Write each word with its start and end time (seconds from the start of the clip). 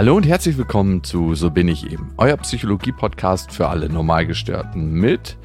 Hallo 0.00 0.16
und 0.16 0.26
herzlich 0.26 0.56
willkommen 0.56 1.04
zu 1.04 1.34
So 1.34 1.50
bin 1.50 1.68
ich 1.68 1.92
eben, 1.92 2.14
euer 2.16 2.38
Psychologie-Podcast 2.38 3.52
für 3.52 3.68
alle 3.68 3.86
Normalgestörten 3.86 4.92
mit 4.92 5.36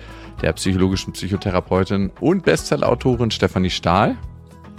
der 0.42 0.54
psychologischen 0.54 1.12
Psychotherapeutin 1.12 2.10
und 2.22 2.46
Bestsellerautorin 2.46 3.32
Stefanie 3.32 3.70
Stahl 3.70 4.16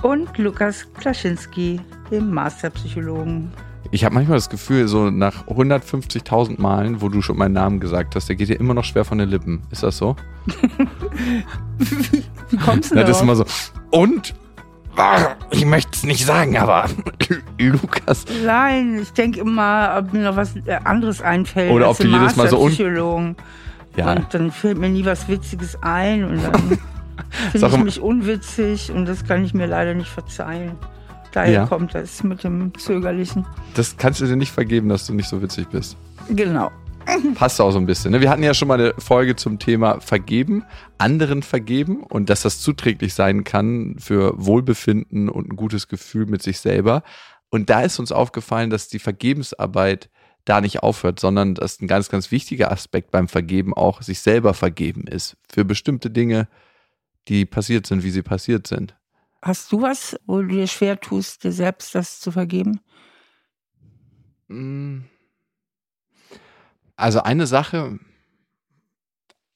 und 0.02 0.38
Lukas 0.38 0.90
Klaschinski, 0.94 1.78
dem 2.10 2.30
Masterpsychologen. 2.30 3.52
Ich 3.90 4.02
habe 4.06 4.14
manchmal 4.14 4.38
das 4.38 4.48
Gefühl, 4.48 4.88
so 4.88 5.10
nach 5.10 5.46
150.000 5.46 6.58
Malen, 6.58 7.02
wo 7.02 7.10
du 7.10 7.20
schon 7.20 7.36
meinen 7.36 7.52
Namen 7.52 7.78
gesagt 7.78 8.16
hast, 8.16 8.30
der 8.30 8.36
geht 8.36 8.48
dir 8.48 8.58
immer 8.58 8.72
noch 8.72 8.84
schwer 8.84 9.04
von 9.04 9.18
den 9.18 9.28
Lippen. 9.28 9.60
Ist 9.70 9.82
das 9.82 9.98
so? 9.98 10.16
Wie 12.48 12.56
kommst 12.56 12.92
du 12.92 12.94
da? 12.94 13.02
Das 13.02 13.18
ist 13.18 13.22
immer 13.22 13.36
so. 13.36 13.44
Und 13.90 14.34
ich 15.50 15.64
möchte 15.64 15.90
es 15.92 16.04
nicht 16.04 16.24
sagen, 16.24 16.56
aber 16.56 16.86
Lukas. 17.58 18.24
Nein, 18.44 18.98
ich 19.02 19.12
denke 19.12 19.40
immer, 19.40 19.96
ob 19.98 20.12
mir 20.12 20.24
noch 20.24 20.36
was 20.36 20.56
äh, 20.66 20.78
anderes 20.84 21.20
einfällt. 21.20 21.72
Oder 21.72 21.90
ob 21.90 21.98
du 21.98 22.06
jedes 22.06 22.36
Mal 22.36 22.48
so 22.48 22.60
un 22.60 23.36
ja. 23.96 24.12
Und 24.12 24.32
dann 24.34 24.50
fällt 24.50 24.78
mir 24.78 24.90
nie 24.90 25.04
was 25.04 25.26
Witziges 25.26 25.78
ein 25.82 26.22
und 26.24 26.42
dann 26.42 26.78
finde 27.50 27.66
ich 27.66 27.84
mich 27.84 28.00
unwitzig 28.00 28.92
und 28.92 29.06
das 29.06 29.24
kann 29.24 29.42
ich 29.44 29.54
mir 29.54 29.66
leider 29.66 29.94
nicht 29.94 30.10
verzeihen. 30.10 30.72
Daher 31.32 31.52
ja. 31.52 31.66
kommt 31.66 31.94
das 31.94 32.22
mit 32.22 32.44
dem 32.44 32.76
Zögerlichen. 32.78 33.46
Das 33.74 33.96
kannst 33.96 34.20
du 34.20 34.26
dir 34.26 34.36
nicht 34.36 34.52
vergeben, 34.52 34.88
dass 34.88 35.06
du 35.06 35.14
nicht 35.14 35.28
so 35.28 35.40
witzig 35.42 35.68
bist. 35.68 35.96
Genau. 36.30 36.70
Passt 37.34 37.60
auch 37.60 37.70
so 37.70 37.78
ein 37.78 37.86
bisschen. 37.86 38.12
Ne? 38.12 38.20
Wir 38.20 38.30
hatten 38.30 38.42
ja 38.42 38.54
schon 38.54 38.68
mal 38.68 38.80
eine 38.80 38.94
Folge 38.98 39.36
zum 39.36 39.58
Thema 39.58 40.00
Vergeben, 40.00 40.64
anderen 40.98 41.42
vergeben 41.42 42.02
und 42.02 42.30
dass 42.30 42.42
das 42.42 42.60
zuträglich 42.60 43.14
sein 43.14 43.44
kann 43.44 43.96
für 43.98 44.34
Wohlbefinden 44.36 45.28
und 45.28 45.50
ein 45.50 45.56
gutes 45.56 45.88
Gefühl 45.88 46.26
mit 46.26 46.42
sich 46.42 46.58
selber. 46.58 47.02
Und 47.50 47.70
da 47.70 47.82
ist 47.82 47.98
uns 47.98 48.12
aufgefallen, 48.12 48.70
dass 48.70 48.88
die 48.88 48.98
Vergebensarbeit 48.98 50.10
da 50.44 50.60
nicht 50.60 50.82
aufhört, 50.82 51.20
sondern 51.20 51.54
dass 51.54 51.80
ein 51.80 51.88
ganz, 51.88 52.08
ganz 52.08 52.30
wichtiger 52.30 52.70
Aspekt 52.70 53.10
beim 53.10 53.28
Vergeben 53.28 53.74
auch 53.74 54.02
sich 54.02 54.20
selber 54.20 54.54
vergeben 54.54 55.06
ist 55.06 55.36
für 55.48 55.64
bestimmte 55.64 56.10
Dinge, 56.10 56.48
die 57.28 57.44
passiert 57.44 57.86
sind, 57.86 58.04
wie 58.04 58.10
sie 58.10 58.22
passiert 58.22 58.66
sind. 58.66 58.96
Hast 59.42 59.70
du 59.72 59.82
was, 59.82 60.18
wo 60.26 60.40
du 60.42 60.48
dir 60.48 60.66
schwer 60.66 61.00
tust, 61.00 61.44
dir 61.44 61.52
selbst 61.52 61.94
das 61.94 62.20
zu 62.20 62.32
vergeben? 62.32 62.80
Mmh 64.48 65.04
also 66.96 67.22
eine 67.22 67.46
Sache, 67.46 67.98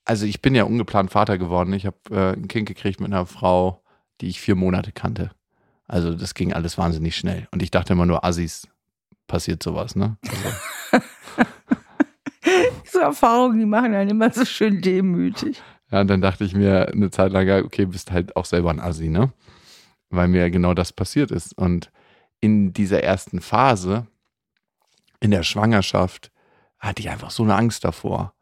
also 0.05 0.27
ich 0.27 0.43
bin 0.43 0.55
ja 0.55 0.65
ungeplant 0.65 1.11
Vater 1.11 1.39
geworden. 1.39 1.73
Ich 1.73 1.87
habe 1.87 1.97
äh, 2.11 2.33
ein 2.33 2.49
Kind 2.49 2.67
gekriegt 2.69 3.01
mit 3.01 3.13
einer 3.13 3.27
Frau, 3.27 3.83
die 4.21 4.29
ich 4.29 4.41
vier 4.41 4.55
Monate 4.55 4.93
kannte. 4.93 5.31
Also 5.87 6.15
das 6.15 6.35
ging 6.35 6.53
alles 6.53 6.79
wahnsinnig 6.79 7.17
schnell. 7.17 7.49
Und 7.51 7.63
ich 7.63 7.71
dachte 7.71 7.95
immer 7.95 8.07
nur, 8.07 8.25
Assis 8.25 8.69
passiert 9.27 9.63
sowas, 9.63 9.97
ne? 9.97 10.19
Also. 10.93 11.05
so 12.85 12.99
Erfahrungen, 13.01 13.59
die 13.59 13.67
machen 13.67 13.95
einen 13.95 14.11
immer 14.11 14.33
so 14.33 14.45
schön 14.45 14.81
demütig. 14.81 15.63
Ja, 15.91 16.01
und 16.01 16.09
dann 16.09 16.21
dachte 16.21 16.45
ich 16.45 16.55
mir 16.55 16.89
eine 16.89 17.11
Zeit 17.11 17.33
lang, 17.33 17.65
okay, 17.65 17.87
bist 17.87 18.13
halt 18.13 18.37
auch 18.37 18.45
selber 18.45 18.71
ein 18.71 18.81
Assi, 18.81 19.09
ne? 19.09 19.33
Weil 20.11 20.29
mir 20.29 20.51
genau 20.51 20.75
das 20.75 20.93
passiert 20.93 21.31
ist. 21.31 21.57
Und 21.57 21.91
in 22.41 22.73
dieser 22.73 23.03
ersten 23.03 23.41
Phase, 23.41 24.07
in 25.21 25.31
der 25.31 25.43
Schwangerschaft, 25.43 26.31
hatte 26.81 27.01
ich 27.01 27.11
einfach 27.11 27.31
so 27.31 27.43
eine 27.43 27.55
Angst 27.55 27.85
davor. 27.85 28.35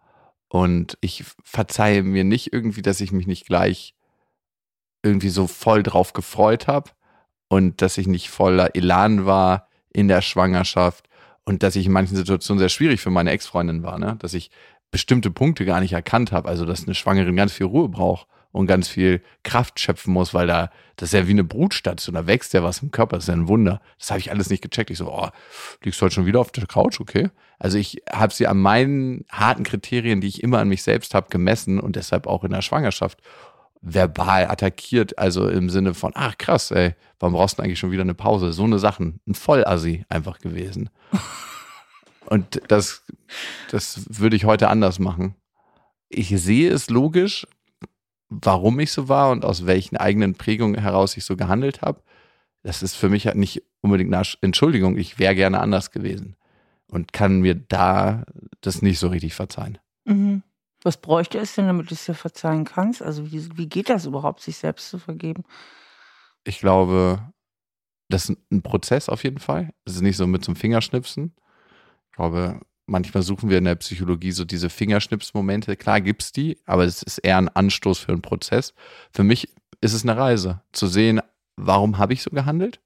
Und 0.49 0.97
ich 1.01 1.25
verzeihe 1.45 2.03
mir 2.03 2.25
nicht 2.25 2.53
irgendwie, 2.53 2.83
dass 2.83 3.01
ich 3.01 3.13
mich 3.13 3.27
nicht 3.27 3.47
gleich 3.47 3.95
irgendwie 5.03 5.29
so 5.29 5.47
voll 5.47 5.83
drauf 5.83 6.13
gefreut 6.13 6.67
habe 6.67 6.91
und 7.49 7.83
dass 7.83 7.99
ich 7.99 8.07
nicht 8.07 8.31
voller 8.31 8.75
Elan 8.75 9.27
war 9.27 9.69
in 9.93 10.09
der 10.09 10.23
Schwangerschaft 10.23 11.09
und 11.45 11.63
dass 11.63 11.77
ich 11.77 11.87
in 11.87 11.93
manchen 11.93 12.17
Situationen 12.17 12.59
sehr 12.59 12.69
schwierig 12.69 13.01
für 13.01 13.11
meine 13.11 13.31
Ex-Freundin 13.31 13.83
war, 13.83 13.99
ne? 13.99 14.17
dass 14.19 14.35
ich 14.35 14.51
bestimmte 14.91 15.31
Punkte 15.31 15.65
gar 15.65 15.81
nicht 15.81 15.93
erkannt 15.93 16.33
habe, 16.33 16.49
also 16.49 16.65
dass 16.65 16.85
eine 16.85 16.95
Schwangere 16.95 17.33
ganz 17.35 17.53
viel 17.53 17.67
Ruhe 17.67 17.89
braucht 17.89 18.27
und 18.53 18.67
ganz 18.67 18.89
viel 18.89 19.23
Kraft 19.43 19.79
schöpfen 19.79 20.13
muss, 20.13 20.35
weil 20.35 20.47
da, 20.47 20.71
das 20.97 21.11
ist 21.11 21.13
ja 21.13 21.27
wie 21.27 21.33
eine 21.33 21.45
Brutstation, 21.45 22.15
da 22.15 22.27
wächst 22.27 22.55
ja 22.55 22.63
was 22.63 22.83
im 22.83 22.91
Körper, 22.91 23.17
das 23.17 23.25
ist 23.25 23.29
ja 23.29 23.35
ein 23.35 23.49
Wunder. 23.49 23.81
Das 23.99 24.11
habe 24.11 24.21
ich 24.21 24.31
alles 24.31 24.51
nicht 24.51 24.63
gecheckt. 24.63 24.91
Ich 24.91 24.99
so, 24.99 25.13
oh, 25.13 25.29
liegst 25.83 26.01
du 26.01 26.05
heute 26.05 26.15
schon 26.15 26.27
wieder 26.27 26.41
auf 26.41 26.51
der 26.51 26.67
Couch, 26.67 27.01
okay. 27.01 27.31
Also 27.59 27.79
ich 27.79 28.03
habe 28.11 28.33
sie 28.33 28.47
an 28.47 28.59
meinen 28.59 29.25
harten 29.31 29.65
Kriterien, 29.65 30.21
die 30.21 30.29
ich 30.29 30.43
immer 30.43 30.59
an 30.59 30.69
mich 30.69 30.83
selbst 30.83 31.15
habe, 31.15 31.29
gemessen 31.31 31.79
und 31.79 31.97
deshalb 31.97 32.27
auch 32.27 32.45
in 32.45 32.53
der 32.53 32.63
Schwangerschaft 32.63 33.21
verbal 33.81 34.47
attackiert, 34.47 35.19
also 35.19 35.49
im 35.49 35.71
Sinne 35.71 35.95
von, 35.95 36.13
ach 36.15 36.37
krass, 36.39 36.71
ey, 36.71 36.95
warum 37.19 37.35
brauchst 37.35 37.59
du 37.59 37.63
eigentlich 37.63 37.79
schon 37.79 37.91
wieder 37.91 38.03
eine 38.03 38.15
Pause? 38.15 38.53
So 38.53 38.65
eine 38.65 38.79
Sachen, 38.79 39.21
ein 39.27 39.35
Vollassi 39.35 40.05
einfach 40.09 40.39
gewesen. 40.39 40.91
Und 42.27 42.61
das, 42.69 43.05
das 43.71 44.05
würde 44.09 44.37
ich 44.37 44.45
heute 44.45 44.69
anders 44.69 44.99
machen. 44.99 45.35
Ich 46.09 46.29
sehe 46.29 46.71
es 46.71 46.91
logisch, 46.91 47.47
warum 48.29 48.79
ich 48.81 48.93
so 48.93 49.09
war 49.09 49.31
und 49.31 49.45
aus 49.45 49.67
welchen 49.67 49.97
eigenen 49.97 50.35
Prägungen 50.35 50.81
heraus 50.81 51.17
ich 51.17 51.25
so 51.25 51.37
gehandelt 51.37 51.83
habe. 51.83 52.03
Das 52.63 52.83
ist 52.83 52.95
für 52.95 53.09
mich 53.09 53.27
halt 53.27 53.37
nicht 53.37 53.63
unbedingt 53.81 54.13
eine 54.13 54.27
Entschuldigung. 54.41 54.97
Ich 54.97 55.19
wäre 55.19 55.35
gerne 55.35 55.61
anders 55.61 55.91
gewesen 55.91 56.37
und 56.91 57.13
kann 57.13 57.41
mir 57.41 57.55
da 57.55 58.25
das 58.61 58.83
nicht 58.83 58.99
so 58.99 59.09
richtig 59.09 59.35
verzeihen. 59.35 59.79
Mhm. 60.05 60.43
Was 60.83 60.97
bräuchte 60.97 61.39
es 61.39 61.55
denn, 61.55 61.67
damit 61.67 61.91
du 61.91 61.95
es 61.95 62.05
dir 62.05 62.15
verzeihen 62.15 62.65
kannst? 62.65 63.03
Also 63.03 63.33
wie, 63.33 63.57
wie 63.57 63.69
geht 63.69 63.89
das 63.89 64.07
überhaupt, 64.07 64.41
sich 64.41 64.57
selbst 64.57 64.91
zu 64.91 64.99
vergeben? 64.99 65.45
Ich 66.45 66.61
glaube, 66.61 67.33
das 68.09 68.29
ist 68.29 68.39
ein 68.51 68.63
Prozess 68.63 69.09
auf 69.09 69.25
jeden 69.25 69.39
Fall. 69.39 69.71
Es 69.85 69.97
ist 69.97 70.03
nicht 70.03 70.17
so 70.17 70.27
mit 70.27 70.45
zum 70.45 70.57
Fingerschnipsen. 70.57 71.35
Ich 72.11 72.17
glaube, 72.17 72.61
manchmal 72.89 73.23
suchen 73.23 73.51
wir 73.51 73.59
in 73.59 73.65
der 73.65 73.75
Psychologie 73.77 74.33
so 74.33 74.45
diese 74.45 74.71
Fingerschnipsmomente. 74.71 75.77
Klar 75.77 76.01
gibt 76.01 76.23
es 76.23 76.33
die, 76.33 76.59
aber 76.67 76.85
es 76.85 77.03
ist 77.03 77.19
eher 77.19 77.39
ein 77.39 77.49
Anstoß 77.49 77.99
für 77.99 78.13
einen 78.13 78.23
Prozess. 78.23 78.75
Für 79.13 79.25
mich 79.25 79.49
ist 79.81 79.93
es 79.93 80.03
eine 80.03 80.17
Reise, 80.17 80.61
zu 80.73 80.87
sehen, 80.87 81.21
warum 81.57 81.99
habe 81.99 82.13
ich 82.13 82.23
so 82.23 82.31
gehandelt, 82.31 82.81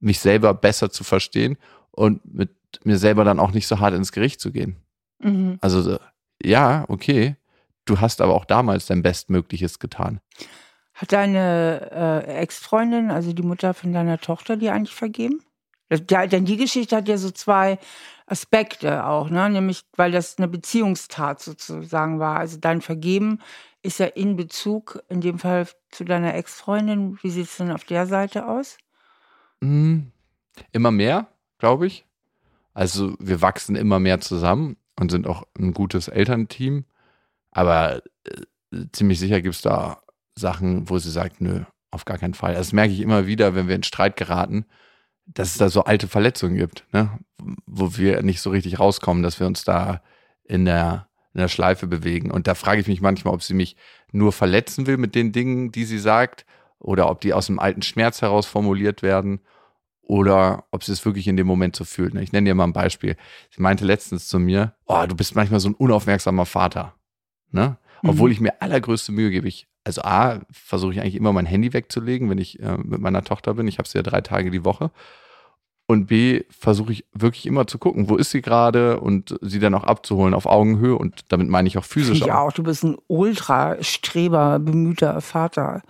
mich 0.00 0.20
selber 0.20 0.54
besser 0.54 0.90
zu 0.90 1.04
verstehen 1.04 1.56
und 1.90 2.22
mit 2.32 2.50
mir 2.84 2.98
selber 2.98 3.24
dann 3.24 3.40
auch 3.40 3.52
nicht 3.52 3.66
so 3.66 3.80
hart 3.80 3.94
ins 3.94 4.12
Gericht 4.12 4.40
zu 4.40 4.52
gehen. 4.52 4.76
Mhm. 5.20 5.58
Also 5.60 5.98
ja, 6.42 6.84
okay, 6.88 7.36
du 7.84 8.00
hast 8.00 8.20
aber 8.20 8.34
auch 8.34 8.44
damals 8.44 8.86
dein 8.86 9.02
Bestmögliches 9.02 9.78
getan. 9.78 10.20
Hat 10.94 11.12
deine 11.12 12.24
äh, 12.26 12.40
Ex-Freundin, 12.40 13.10
also 13.10 13.32
die 13.32 13.42
Mutter 13.42 13.72
von 13.74 13.92
deiner 13.92 14.18
Tochter, 14.18 14.56
dir 14.56 14.74
eigentlich 14.74 14.94
vergeben? 14.94 15.40
Ja, 16.10 16.26
denn 16.26 16.44
die 16.44 16.56
Geschichte 16.56 16.96
hat 16.96 17.08
ja 17.08 17.16
so 17.16 17.30
zwei 17.30 17.78
Aspekte 18.30 19.04
auch, 19.04 19.30
ne? 19.30 19.48
nämlich 19.50 19.84
weil 19.96 20.12
das 20.12 20.38
eine 20.38 20.48
Beziehungstat 20.48 21.40
sozusagen 21.40 22.18
war. 22.18 22.38
Also 22.38 22.58
dein 22.58 22.80
Vergeben 22.80 23.40
ist 23.82 23.98
ja 23.98 24.06
in 24.06 24.36
Bezug, 24.36 25.02
in 25.08 25.20
dem 25.20 25.38
Fall 25.38 25.66
zu 25.90 26.04
deiner 26.04 26.34
Ex-Freundin. 26.34 27.18
Wie 27.22 27.30
sieht 27.30 27.46
es 27.46 27.56
denn 27.56 27.70
auf 27.70 27.84
der 27.84 28.06
Seite 28.06 28.46
aus? 28.46 28.78
Mhm. 29.60 30.12
Immer 30.72 30.90
mehr, 30.90 31.28
glaube 31.58 31.86
ich. 31.86 32.04
Also 32.74 33.14
wir 33.18 33.40
wachsen 33.40 33.76
immer 33.76 33.98
mehr 33.98 34.20
zusammen 34.20 34.76
und 34.98 35.10
sind 35.10 35.26
auch 35.26 35.44
ein 35.58 35.72
gutes 35.72 36.08
Elternteam. 36.08 36.84
Aber 37.50 38.02
äh, 38.24 38.84
ziemlich 38.92 39.18
sicher 39.18 39.40
gibt 39.40 39.54
es 39.54 39.62
da 39.62 40.02
Sachen, 40.34 40.88
wo 40.90 40.98
sie 40.98 41.10
sagt, 41.10 41.40
nö, 41.40 41.64
auf 41.90 42.04
gar 42.04 42.18
keinen 42.18 42.34
Fall. 42.34 42.54
Das 42.54 42.72
merke 42.72 42.92
ich 42.92 43.00
immer 43.00 43.26
wieder, 43.26 43.54
wenn 43.54 43.68
wir 43.68 43.74
in 43.74 43.82
Streit 43.82 44.16
geraten 44.16 44.66
dass 45.34 45.52
es 45.52 45.58
da 45.58 45.68
so 45.68 45.84
alte 45.84 46.08
Verletzungen 46.08 46.56
gibt, 46.56 46.86
ne? 46.92 47.18
wo 47.66 47.96
wir 47.96 48.22
nicht 48.22 48.40
so 48.40 48.50
richtig 48.50 48.80
rauskommen, 48.80 49.22
dass 49.22 49.38
wir 49.38 49.46
uns 49.46 49.64
da 49.64 50.02
in 50.44 50.64
der, 50.64 51.08
in 51.34 51.40
der 51.40 51.48
Schleife 51.48 51.86
bewegen. 51.86 52.30
Und 52.30 52.46
da 52.46 52.54
frage 52.54 52.80
ich 52.80 52.88
mich 52.88 53.00
manchmal, 53.00 53.34
ob 53.34 53.42
sie 53.42 53.54
mich 53.54 53.76
nur 54.10 54.32
verletzen 54.32 54.86
will 54.86 54.96
mit 54.96 55.14
den 55.14 55.32
Dingen, 55.32 55.70
die 55.70 55.84
sie 55.84 55.98
sagt, 55.98 56.46
oder 56.78 57.10
ob 57.10 57.20
die 57.20 57.34
aus 57.34 57.46
dem 57.46 57.58
alten 57.58 57.82
Schmerz 57.82 58.22
heraus 58.22 58.46
formuliert 58.46 59.02
werden, 59.02 59.40
oder 60.08 60.64
ob 60.70 60.82
sie 60.84 60.92
es 60.92 61.04
wirklich 61.04 61.28
in 61.28 61.36
dem 61.36 61.46
Moment 61.46 61.76
so 61.76 61.84
fühlt. 61.84 62.14
Ne? 62.14 62.22
Ich 62.22 62.32
nenne 62.32 62.48
dir 62.48 62.54
mal 62.54 62.64
ein 62.64 62.72
Beispiel. 62.72 63.16
Sie 63.50 63.60
meinte 63.60 63.84
letztens 63.84 64.26
zu 64.26 64.38
mir, 64.38 64.74
oh, 64.86 65.04
du 65.06 65.14
bist 65.14 65.36
manchmal 65.36 65.60
so 65.60 65.68
ein 65.68 65.74
unaufmerksamer 65.74 66.46
Vater. 66.46 66.94
Ne? 67.50 67.76
Obwohl 68.02 68.30
mhm. 68.30 68.32
ich 68.32 68.40
mir 68.40 68.62
allergrößte 68.62 69.12
Mühe 69.12 69.30
gebe. 69.30 69.48
Ich, 69.48 69.67
also 69.88 70.02
A, 70.02 70.40
versuche 70.52 70.92
ich 70.92 71.00
eigentlich 71.00 71.14
immer 71.14 71.32
mein 71.32 71.46
Handy 71.46 71.72
wegzulegen, 71.72 72.28
wenn 72.28 72.36
ich 72.36 72.60
äh, 72.60 72.76
mit 72.76 73.00
meiner 73.00 73.24
Tochter 73.24 73.54
bin. 73.54 73.66
Ich 73.66 73.78
habe 73.78 73.88
sie 73.88 73.96
ja 73.96 74.02
drei 74.02 74.20
Tage 74.20 74.50
die 74.50 74.64
Woche. 74.64 74.90
Und 75.86 76.08
B, 76.08 76.42
versuche 76.50 76.92
ich 76.92 77.06
wirklich 77.14 77.46
immer 77.46 77.66
zu 77.66 77.78
gucken, 77.78 78.10
wo 78.10 78.16
ist 78.16 78.30
sie 78.30 78.42
gerade 78.42 79.00
und 79.00 79.38
sie 79.40 79.58
dann 79.58 79.74
auch 79.74 79.84
abzuholen 79.84 80.34
auf 80.34 80.44
Augenhöhe 80.44 80.94
und 80.94 81.24
damit 81.30 81.48
meine 81.48 81.66
ich 81.66 81.78
auch 81.78 81.84
physisch. 81.86 82.20
Ja, 82.20 82.40
auch. 82.40 82.52
du 82.52 82.62
bist 82.62 82.84
ein 82.84 82.98
ultra-streber, 83.06 84.58
bemühter 84.58 85.22
Vater. 85.22 85.80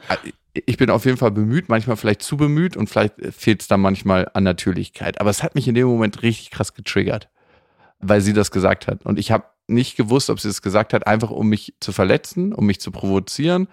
Ich 0.53 0.77
bin 0.77 0.91
auf 0.91 1.05
jeden 1.05 1.17
Fall 1.17 1.33
bemüht, 1.33 1.69
manchmal 1.69 1.97
vielleicht 1.97 2.23
zu 2.23 2.37
bemüht 2.37 2.77
und 2.77 2.89
vielleicht 2.89 3.15
fehlt 3.33 3.63
es 3.63 3.67
dann 3.67 3.81
manchmal 3.81 4.31
an 4.35 4.45
Natürlichkeit. 4.45 5.21
Aber 5.21 5.31
es 5.31 5.43
hat 5.43 5.57
mich 5.57 5.67
in 5.67 5.75
dem 5.75 5.89
Moment 5.89 6.23
richtig 6.23 6.53
krass 6.53 6.75
getriggert, 6.75 7.29
weil 7.99 8.21
sie 8.21 8.33
das 8.33 8.53
gesagt 8.53 8.87
hat. 8.87 9.05
Und 9.05 9.19
ich 9.19 9.33
habe 9.33 9.47
nicht 9.69 9.97
gewusst, 9.97 10.31
ob 10.31 10.41
sie 10.41 10.49
es 10.49 10.63
gesagt 10.63 10.93
hat, 10.93 11.07
einfach 11.07 11.31
um 11.31 11.49
mich 11.49 11.75
zu 11.81 11.93
verletzen, 11.93 12.53
um 12.53 12.67
mich 12.67 12.81
zu 12.81 12.91
provozieren 12.91 13.69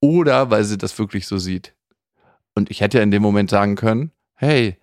oder 0.00 0.50
weil 0.50 0.64
sie 0.64 0.78
das 0.78 0.98
wirklich 0.98 1.26
so 1.26 1.38
sieht. 1.38 1.74
Und 2.54 2.70
ich 2.70 2.80
hätte 2.80 3.00
in 3.00 3.10
dem 3.10 3.22
Moment 3.22 3.50
sagen 3.50 3.76
können, 3.76 4.10
hey, 4.34 4.78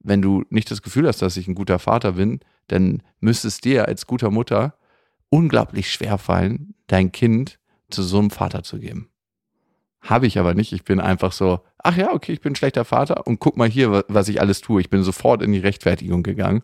wenn 0.00 0.22
du 0.22 0.44
nicht 0.50 0.70
das 0.70 0.82
Gefühl 0.82 1.06
hast, 1.06 1.22
dass 1.22 1.36
ich 1.36 1.48
ein 1.48 1.54
guter 1.54 1.78
Vater 1.78 2.12
bin, 2.12 2.40
dann 2.68 3.02
müsste 3.20 3.48
es 3.48 3.60
dir 3.60 3.86
als 3.88 4.06
guter 4.06 4.30
Mutter 4.30 4.74
unglaublich 5.28 5.90
schwer 5.90 6.18
fallen, 6.18 6.74
dein 6.86 7.12
Kind 7.12 7.58
zu 7.90 8.02
so 8.02 8.18
einem 8.18 8.30
Vater 8.30 8.62
zu 8.62 8.78
geben. 8.78 9.10
Habe 10.00 10.26
ich 10.26 10.38
aber 10.38 10.54
nicht. 10.54 10.72
Ich 10.72 10.84
bin 10.84 11.00
einfach 11.00 11.32
so, 11.32 11.60
ach 11.78 11.96
ja, 11.96 12.12
okay, 12.12 12.32
ich 12.32 12.40
bin 12.40 12.52
ein 12.52 12.56
schlechter 12.56 12.84
Vater 12.84 13.26
und 13.26 13.40
guck 13.40 13.56
mal 13.56 13.68
hier, 13.68 14.04
was 14.08 14.28
ich 14.28 14.40
alles 14.40 14.60
tue. 14.60 14.80
Ich 14.80 14.90
bin 14.90 15.02
sofort 15.02 15.42
in 15.42 15.52
die 15.52 15.58
Rechtfertigung 15.58 16.22
gegangen, 16.22 16.62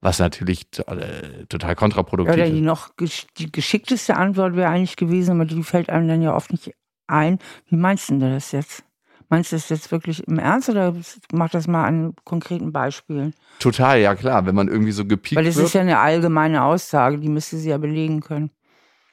was 0.00 0.18
natürlich 0.18 0.66
äh, 0.86 1.46
total 1.48 1.74
kontraproduktiv 1.76 2.34
Oder 2.34 2.44
ist. 2.46 2.52
die 2.52 2.60
noch 2.60 2.94
gesch- 2.96 3.26
die 3.38 3.50
geschickteste 3.50 4.16
Antwort 4.16 4.54
wäre 4.56 4.68
eigentlich 4.70 4.96
gewesen, 4.96 5.32
aber 5.32 5.44
die 5.44 5.62
fällt 5.62 5.88
einem 5.90 6.08
dann 6.08 6.22
ja 6.22 6.34
oft 6.34 6.50
nicht 6.52 6.72
ein. 7.06 7.38
Wie 7.68 7.76
meinst 7.76 8.08
du 8.10 8.18
denn 8.18 8.32
das 8.32 8.52
jetzt? 8.52 8.84
Meinst 9.30 9.52
du 9.52 9.56
das 9.56 9.68
jetzt 9.70 9.90
wirklich 9.90 10.26
im 10.28 10.38
Ernst 10.38 10.68
oder 10.68 10.94
mach 11.32 11.48
das 11.50 11.66
mal 11.66 11.84
an 11.86 12.14
konkreten 12.24 12.72
Beispielen? 12.72 13.34
Total, 13.58 13.98
ja 14.00 14.14
klar. 14.14 14.44
Wenn 14.46 14.54
man 14.54 14.68
irgendwie 14.68 14.92
so 14.92 15.06
gepiekt 15.06 15.38
Weil 15.38 15.44
das 15.46 15.56
wird. 15.56 15.66
ist 15.66 15.72
ja 15.72 15.80
eine 15.80 15.98
allgemeine 15.98 16.62
Aussage, 16.64 17.18
die 17.18 17.28
müsste 17.30 17.56
sie 17.56 17.70
ja 17.70 17.78
belegen 17.78 18.20
können. 18.20 18.50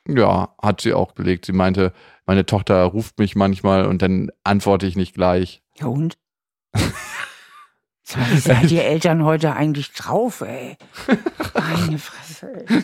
Ja, 0.08 0.54
hat 0.62 0.82
sie 0.82 0.94
auch 0.94 1.12
belegt. 1.14 1.46
Sie 1.46 1.54
meinte, 1.54 1.94
meine 2.26 2.46
Tochter 2.46 2.84
ruft 2.84 3.20
mich 3.20 3.36
manchmal 3.36 3.86
und 3.86 4.02
dann 4.02 4.32
antworte 4.44 4.86
ich 4.88 4.96
nicht 4.96 5.14
gleich. 5.14 5.62
Ja 5.80 5.86
und? 5.88 6.18
Wie 8.32 8.38
seid 8.38 8.72
ihr 8.72 8.84
Eltern 8.84 9.24
heute 9.24 9.54
eigentlich 9.54 9.92
drauf, 9.94 10.42
ey? 10.42 10.78
Meine 11.54 11.98
Fresse, 11.98 12.66
ey. 12.68 12.84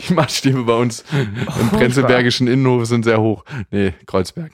Die 0.00 0.14
Maßstäbe 0.14 0.64
bei 0.64 0.74
uns 0.74 1.04
im 1.12 1.44
Furchtbar. 1.44 1.78
Prenzlbergischen 1.78 2.46
Innenhof 2.46 2.86
sind 2.86 3.04
sehr 3.04 3.20
hoch. 3.20 3.44
Nee, 3.70 3.92
Kreuzberg. 4.06 4.52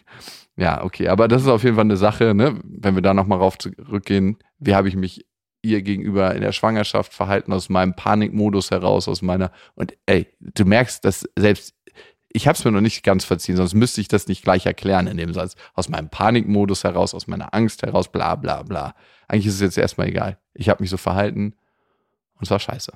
Ja, 0.57 0.83
okay, 0.85 1.09
aber 1.09 1.29
das 1.29 1.43
ist 1.43 1.49
auf 1.49 1.63
jeden 1.63 1.77
Fall 1.77 1.85
eine 1.85 1.97
Sache, 1.97 2.35
ne? 2.35 2.61
wenn 2.65 2.95
wir 2.95 3.03
da 3.03 3.15
nochmal 3.15 3.39
rauf 3.39 3.57
zurückgehen. 3.59 4.39
Wie 4.59 4.75
habe 4.75 4.89
ich 4.89 4.97
mich 4.97 5.25
ihr 5.63 5.83
gegenüber 5.83 6.35
in 6.35 6.43
der 6.43 6.53
Schwangerschaft 6.53 7.15
verhalten, 7.15 7.53
aus 7.53 7.69
meinem 7.69 7.95
Panikmodus 7.95 8.71
heraus, 8.71 9.09
aus 9.09 9.23
meiner. 9.23 9.53
Und 9.75 9.97
ey, 10.07 10.27
du 10.41 10.65
merkst, 10.65 11.05
dass 11.05 11.29
selbst. 11.39 11.75
Ich 12.35 12.49
habe 12.49 12.57
es 12.57 12.65
mir 12.65 12.73
noch 12.73 12.81
nicht 12.81 13.03
ganz 13.03 13.25
verziehen, 13.25 13.57
sonst 13.57 13.75
müsste 13.75 14.01
ich 14.01 14.09
das 14.09 14.27
nicht 14.27 14.43
gleich 14.43 14.65
erklären 14.65 15.07
in 15.07 15.17
dem 15.17 15.35
Satz. 15.35 15.55
Aus 15.75 15.89
meinem 15.89 16.09
Panikmodus 16.09 16.85
heraus, 16.85 17.15
aus 17.15 17.27
meiner 17.27 17.53
Angst 17.55 17.83
heraus, 17.83 18.11
bla 18.11 18.37
bla 18.37 18.63
bla. 18.63 18.95
Eigentlich 19.29 19.47
ist 19.47 19.55
es 19.55 19.61
jetzt 19.61 19.79
erstmal 19.79 20.09
egal. 20.09 20.39
Ich 20.55 20.69
habe 20.69 20.83
mich 20.83 20.91
so 20.91 20.97
verhalten 20.97 21.55
und 22.35 22.43
es 22.43 22.51
war 22.51 22.59
scheiße. 22.59 22.93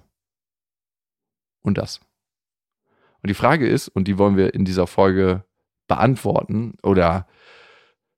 Und 1.63 1.79
das. 1.79 2.01
Und 3.23 3.29
die 3.29 3.35
Frage 3.35 3.69
ist, 3.69 3.89
und 3.89 4.09
die 4.09 4.19
wollen 4.19 4.37
wir 4.37 4.55
in 4.55 4.65
dieser 4.65 4.87
Folge 4.87 5.45
beantworten 5.89 6.75
oder 6.83 7.27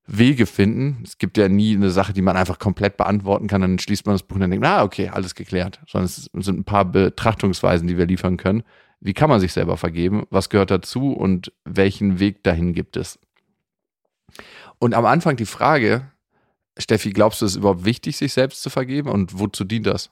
Wege 0.05 0.45
finden. 0.45 1.03
Es 1.03 1.17
gibt 1.17 1.37
ja 1.37 1.47
nie 1.49 1.75
eine 1.75 1.91
Sache, 1.91 2.13
die 2.13 2.21
man 2.21 2.35
einfach 2.35 2.59
komplett 2.59 2.97
beantworten 2.97 3.47
kann, 3.47 3.61
dann 3.61 3.79
schließt 3.79 4.05
man 4.05 4.15
das 4.15 4.23
Buch 4.23 4.35
und 4.35 4.41
dann 4.41 4.51
denkt, 4.51 4.65
ah, 4.65 4.83
okay, 4.83 5.09
alles 5.09 5.35
geklärt. 5.35 5.79
Sondern 5.87 6.05
es 6.05 6.29
sind 6.33 6.59
ein 6.59 6.63
paar 6.63 6.85
Betrachtungsweisen, 6.85 7.87
die 7.87 7.97
wir 7.97 8.07
liefern 8.07 8.37
können. 8.37 8.63
Wie 9.01 9.13
kann 9.13 9.29
man 9.29 9.39
sich 9.39 9.53
selber 9.53 9.77
vergeben? 9.77 10.25
Was 10.29 10.49
gehört 10.49 10.71
dazu 10.71 11.13
und 11.13 11.53
welchen 11.63 12.19
Weg 12.19 12.43
dahin 12.43 12.73
gibt 12.73 12.97
es? 12.97 13.19
Und 14.77 14.93
am 14.93 15.05
Anfang 15.05 15.35
die 15.35 15.45
Frage, 15.45 16.09
Steffi, 16.77 17.11
glaubst 17.11 17.41
du, 17.41 17.45
es 17.45 17.53
ist 17.53 17.57
überhaupt 17.57 17.85
wichtig, 17.85 18.17
sich 18.17 18.33
selbst 18.33 18.61
zu 18.61 18.69
vergeben 18.69 19.09
und 19.09 19.39
wozu 19.39 19.63
dient 19.63 19.87
das? 19.87 20.11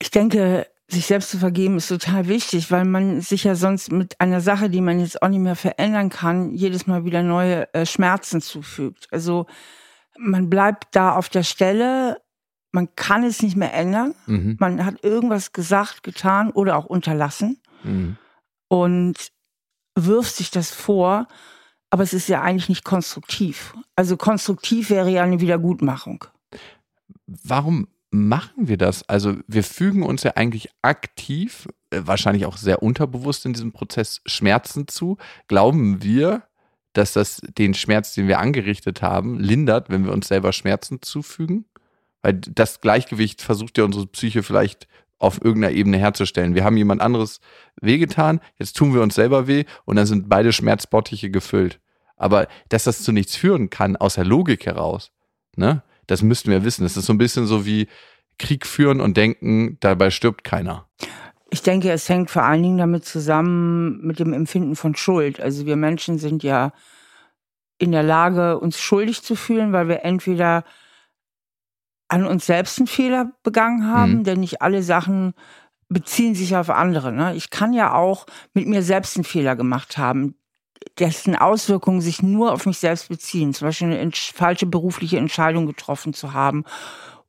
Ich 0.00 0.10
denke, 0.10 0.66
sich 0.88 1.06
selbst 1.06 1.30
zu 1.30 1.38
vergeben 1.38 1.76
ist 1.76 1.88
total 1.88 2.28
wichtig, 2.28 2.70
weil 2.70 2.84
man 2.84 3.20
sich 3.20 3.44
ja 3.44 3.54
sonst 3.54 3.90
mit 3.90 4.20
einer 4.20 4.40
Sache, 4.40 4.68
die 4.70 4.80
man 4.80 5.00
jetzt 5.00 5.22
auch 5.22 5.28
nicht 5.28 5.40
mehr 5.40 5.56
verändern 5.56 6.10
kann, 6.10 6.52
jedes 6.52 6.86
Mal 6.86 7.04
wieder 7.04 7.22
neue 7.22 7.72
äh, 7.74 7.86
Schmerzen 7.86 8.40
zufügt. 8.40 9.08
Also 9.10 9.46
man 10.18 10.50
bleibt 10.50 10.94
da 10.94 11.14
auf 11.16 11.28
der 11.28 11.42
Stelle, 11.42 12.20
man 12.70 12.94
kann 12.96 13.24
es 13.24 13.42
nicht 13.42 13.56
mehr 13.56 13.72
ändern, 13.72 14.14
Mhm. 14.26 14.56
man 14.60 14.84
hat 14.84 15.02
irgendwas 15.02 15.52
gesagt, 15.52 16.02
getan 16.02 16.50
oder 16.50 16.76
auch 16.76 16.86
unterlassen 16.86 17.58
Und 18.68 19.14
wirft 19.94 20.34
sich 20.34 20.50
das 20.50 20.70
vor, 20.70 21.28
aber 21.90 22.02
es 22.02 22.12
ist 22.12 22.28
ja 22.28 22.42
eigentlich 22.42 22.68
nicht 22.68 22.84
konstruktiv. 22.84 23.74
Also 23.94 24.16
konstruktiv 24.16 24.90
wäre 24.90 25.10
ja 25.10 25.22
eine 25.22 25.40
Wiedergutmachung. 25.40 26.24
warum 27.26 27.88
machen 28.10 28.68
wir 28.68 28.76
das? 28.76 29.08
Also 29.08 29.36
wir 29.48 29.64
fügen 29.64 30.02
uns 30.02 30.22
ja 30.22 30.32
eigentlich 30.36 30.68
aktiv, 30.82 31.68
äh, 31.90 32.02
wahrscheinlich 32.04 32.46
auch 32.46 32.56
sehr 32.56 32.82
unterbewusst 32.82 33.44
in 33.44 33.52
diesem 33.52 33.72
Prozess 33.72 34.20
Schmerzen 34.24 34.86
zu. 34.86 35.18
Glauben 35.48 36.02
wir, 36.02 36.44
dass 36.92 37.12
das 37.12 37.42
den 37.58 37.74
Schmerz, 37.74 38.14
den 38.14 38.28
wir 38.28 38.38
angerichtet 38.38 39.02
haben, 39.02 39.40
lindert, 39.40 39.90
wenn 39.90 40.04
wir 40.04 40.12
uns 40.12 40.28
selber 40.28 40.52
Schmerzen 40.52 41.02
zufügen? 41.02 41.64
Weil 42.22 42.34
das 42.34 42.80
Gleichgewicht 42.80 43.42
versucht 43.42 43.78
ja 43.78 43.84
unsere 43.84 44.06
Psyche 44.06 44.42
vielleicht 44.42 44.86
auf 45.18 45.42
irgendeiner 45.42 45.74
Ebene 45.74 45.96
herzustellen. 45.96 46.54
Wir 46.54 46.64
haben 46.64 46.76
jemand 46.76 47.00
anderes 47.00 47.40
wehgetan, 47.80 48.40
jetzt 48.58 48.76
tun 48.76 48.94
wir 48.94 49.02
uns 49.02 49.14
selber 49.14 49.46
weh 49.46 49.64
und 49.84 49.96
dann 49.96 50.06
sind 50.06 50.28
beide 50.28 50.52
Schmerzbottiche 50.52 51.30
gefüllt. 51.30 51.80
Aber 52.16 52.46
dass 52.68 52.84
das 52.84 53.02
zu 53.02 53.12
nichts 53.12 53.36
führen 53.36 53.70
kann, 53.70 53.96
aus 53.96 54.14
der 54.14 54.24
Logik 54.24 54.66
heraus, 54.66 55.10
ne? 55.56 55.82
Das 56.06 56.22
müssten 56.22 56.50
wir 56.50 56.64
wissen. 56.64 56.82
Das 56.82 56.98
ist 56.98 57.06
so 57.06 57.14
ein 57.14 57.18
bisschen 57.18 57.46
so 57.46 57.64
wie 57.64 57.88
Krieg 58.38 58.66
führen 58.66 59.00
und 59.00 59.16
denken, 59.16 59.78
dabei 59.80 60.10
stirbt 60.10 60.44
keiner. 60.44 60.86
Ich 61.50 61.62
denke, 61.62 61.90
es 61.92 62.08
hängt 62.08 62.30
vor 62.30 62.42
allen 62.42 62.62
Dingen 62.62 62.78
damit 62.78 63.04
zusammen 63.04 64.00
mit 64.02 64.18
dem 64.18 64.32
Empfinden 64.32 64.76
von 64.76 64.96
Schuld. 64.96 65.40
Also 65.40 65.66
wir 65.66 65.76
Menschen 65.76 66.18
sind 66.18 66.42
ja 66.42 66.72
in 67.78 67.92
der 67.92 68.02
Lage, 68.02 68.58
uns 68.58 68.78
schuldig 68.80 69.22
zu 69.22 69.36
fühlen, 69.36 69.72
weil 69.72 69.88
wir 69.88 70.04
entweder 70.04 70.64
an 72.14 72.26
uns 72.26 72.46
selbst 72.46 72.78
einen 72.78 72.86
Fehler 72.86 73.32
begangen 73.42 73.86
haben, 73.92 74.18
Mhm. 74.18 74.24
denn 74.24 74.40
nicht 74.40 74.62
alle 74.62 74.82
Sachen 74.82 75.34
beziehen 75.88 76.34
sich 76.34 76.56
auf 76.56 76.70
andere. 76.70 77.12
Ne? 77.12 77.34
Ich 77.34 77.50
kann 77.50 77.72
ja 77.72 77.94
auch 77.94 78.26
mit 78.54 78.66
mir 78.66 78.82
selbst 78.82 79.16
einen 79.16 79.24
Fehler 79.24 79.56
gemacht 79.56 79.98
haben, 79.98 80.34
dessen 80.98 81.34
Auswirkungen 81.36 82.00
sich 82.00 82.22
nur 82.22 82.52
auf 82.52 82.66
mich 82.66 82.78
selbst 82.78 83.08
beziehen. 83.08 83.52
Zum 83.52 83.68
Beispiel 83.68 83.92
eine 83.92 84.10
falsche 84.12 84.66
berufliche 84.66 85.18
Entscheidung 85.18 85.66
getroffen 85.66 86.14
zu 86.14 86.32
haben 86.32 86.64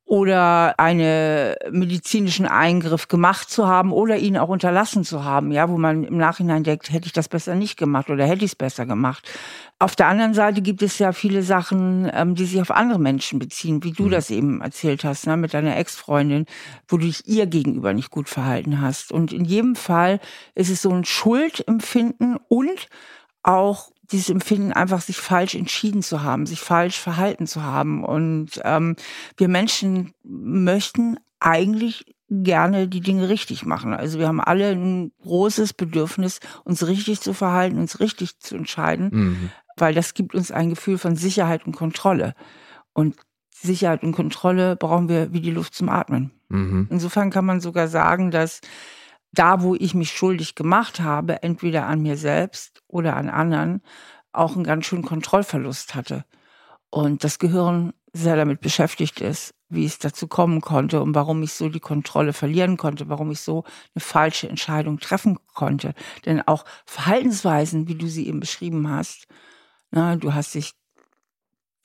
oder 0.05 0.79
einen 0.79 1.55
medizinischen 1.71 2.45
Eingriff 2.45 3.07
gemacht 3.07 3.49
zu 3.49 3.67
haben 3.67 3.91
oder 3.91 4.17
ihn 4.17 4.37
auch 4.37 4.49
unterlassen 4.49 5.03
zu 5.03 5.23
haben, 5.23 5.51
ja, 5.51 5.67
wo 5.67 5.77
man 5.77 6.03
im 6.03 6.17
Nachhinein 6.17 6.63
denkt, 6.63 6.91
hätte 6.91 7.07
ich 7.07 7.13
das 7.13 7.27
besser 7.27 7.55
nicht 7.55 7.75
gemacht 7.75 8.09
oder 8.11 8.25
hätte 8.25 8.45
ich 8.45 8.51
es 8.51 8.55
besser 8.55 8.85
gemacht. 8.85 9.27
Auf 9.77 9.97
der 9.97 10.07
anderen 10.07 10.33
Seite 10.33 10.61
gibt 10.61 10.81
es 10.81 10.99
ja 10.99 11.11
viele 11.11 11.43
Sachen, 11.43 12.09
ähm, 12.13 12.35
die 12.35 12.45
sich 12.45 12.61
auf 12.61 12.71
andere 12.71 12.99
Menschen 12.99 13.39
beziehen, 13.39 13.83
wie 13.83 13.91
du 13.91 14.07
das 14.07 14.29
eben 14.29 14.61
erzählt 14.61 15.03
hast, 15.03 15.27
ne, 15.27 15.35
mit 15.35 15.53
deiner 15.53 15.75
Ex-Freundin, 15.75 16.45
wo 16.87 16.97
du 16.97 17.05
dich 17.05 17.27
ihr 17.27 17.45
gegenüber 17.45 17.93
nicht 17.93 18.09
gut 18.09 18.29
verhalten 18.29 18.79
hast. 18.81 19.11
Und 19.11 19.33
in 19.33 19.43
jedem 19.43 19.75
Fall 19.75 20.21
ist 20.53 20.69
es 20.69 20.81
so 20.81 20.91
ein 20.91 21.03
Schuldempfinden 21.03 22.37
und 22.47 22.87
auch 23.43 23.91
dieses 24.11 24.29
Empfinden, 24.29 24.71
einfach 24.71 25.01
sich 25.01 25.17
falsch 25.17 25.55
entschieden 25.55 26.03
zu 26.03 26.23
haben, 26.23 26.45
sich 26.45 26.61
falsch 26.61 26.97
verhalten 26.97 27.45
zu 27.45 27.63
haben. 27.63 28.05
Und 28.05 28.61
ähm, 28.63 28.95
wir 29.35 29.49
Menschen 29.49 30.13
möchten 30.23 31.17
eigentlich 31.39 32.15
gerne 32.29 32.87
die 32.87 33.01
Dinge 33.01 33.29
richtig 33.29 33.65
machen. 33.65 33.93
Also 33.93 34.19
wir 34.19 34.27
haben 34.27 34.41
alle 34.41 34.69
ein 34.69 35.11
großes 35.21 35.73
Bedürfnis, 35.73 36.39
uns 36.63 36.87
richtig 36.87 37.21
zu 37.21 37.33
verhalten, 37.33 37.77
uns 37.77 37.99
richtig 37.99 38.39
zu 38.39 38.55
entscheiden, 38.55 39.09
Mhm. 39.11 39.51
Weil 39.77 39.93
das 39.93 40.13
gibt 40.13 40.35
uns 40.35 40.51
ein 40.51 40.69
Gefühl 40.69 40.97
von 40.97 41.15
Sicherheit 41.15 41.65
und 41.65 41.75
Kontrolle. 41.75 42.33
Und 42.93 43.15
Sicherheit 43.53 44.03
und 44.03 44.13
Kontrolle 44.13 44.75
brauchen 44.75 45.09
wir 45.09 45.33
wie 45.33 45.41
die 45.41 45.51
Luft 45.51 45.75
zum 45.75 45.89
Atmen. 45.89 46.31
Mhm. 46.49 46.87
Insofern 46.89 47.29
kann 47.29 47.45
man 47.45 47.61
sogar 47.61 47.87
sagen, 47.87 48.31
dass 48.31 48.61
da, 49.31 49.61
wo 49.61 49.75
ich 49.75 49.93
mich 49.93 50.11
schuldig 50.11 50.55
gemacht 50.55 50.99
habe, 50.99 51.43
entweder 51.43 51.87
an 51.87 52.01
mir 52.01 52.17
selbst 52.17 52.81
oder 52.87 53.15
an 53.15 53.29
anderen, 53.29 53.81
auch 54.31 54.55
einen 54.55 54.63
ganz 54.63 54.85
schönen 54.85 55.03
Kontrollverlust 55.03 55.95
hatte. 55.95 56.25
Und 56.89 57.23
das 57.23 57.39
Gehirn 57.39 57.93
sehr 58.13 58.37
damit 58.37 58.61
beschäftigt 58.61 59.19
ist, 59.19 59.53
wie 59.67 59.85
es 59.85 59.99
dazu 59.99 60.27
kommen 60.27 60.61
konnte 60.61 61.01
und 61.01 61.15
warum 61.15 61.43
ich 61.43 61.53
so 61.53 61.67
die 61.69 61.79
Kontrolle 61.81 62.31
verlieren 62.33 62.77
konnte, 62.77 63.09
warum 63.09 63.31
ich 63.31 63.41
so 63.41 63.65
eine 63.93 64.01
falsche 64.01 64.47
Entscheidung 64.47 64.99
treffen 64.99 65.37
konnte. 65.53 65.93
Denn 66.25 66.41
auch 66.47 66.63
Verhaltensweisen, 66.85 67.87
wie 67.87 67.95
du 67.95 68.07
sie 68.07 68.27
eben 68.27 68.39
beschrieben 68.39 68.89
hast, 68.89 69.27
na, 69.91 70.15
du 70.15 70.33
hast 70.33 70.55
dich 70.55 70.71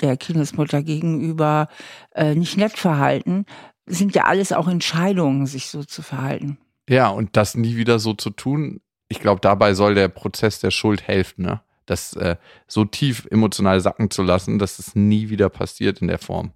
der 0.01 0.17
Kindesmutter 0.17 0.83
gegenüber 0.83 1.69
äh, 2.15 2.35
nicht 2.35 2.57
nett 2.57 2.79
verhalten, 2.79 3.45
sind 3.87 4.15
ja 4.15 4.25
alles 4.25 4.53
auch 4.53 4.69
Entscheidungen, 4.69 5.47
sich 5.47 5.69
so 5.69 5.85
zu 5.85 6.03
verhalten. 6.03 6.59
Ja, 6.89 7.09
und 7.09 7.37
das 7.37 7.55
nie 7.55 7.77
wieder 7.77 7.99
so 7.99 8.15
zu 8.15 8.31
tun, 8.31 8.81
ich 9.09 9.21
glaube, 9.21 9.41
dabei 9.41 9.75
soll 9.75 9.95
der 9.95 10.09
Prozess 10.09 10.61
der 10.61 10.71
Schuld 10.71 11.07
helfen, 11.07 11.45
ne? 11.45 11.61
Das 11.87 12.15
äh, 12.15 12.37
so 12.69 12.85
tief 12.85 13.27
emotional 13.31 13.81
sacken 13.81 14.11
zu 14.11 14.23
lassen, 14.23 14.61
dass 14.61 14.79
es 14.79 14.95
nie 14.95 15.29
wieder 15.29 15.49
passiert 15.49 16.01
in 16.01 16.07
der 16.07 16.19
Form. 16.19 16.53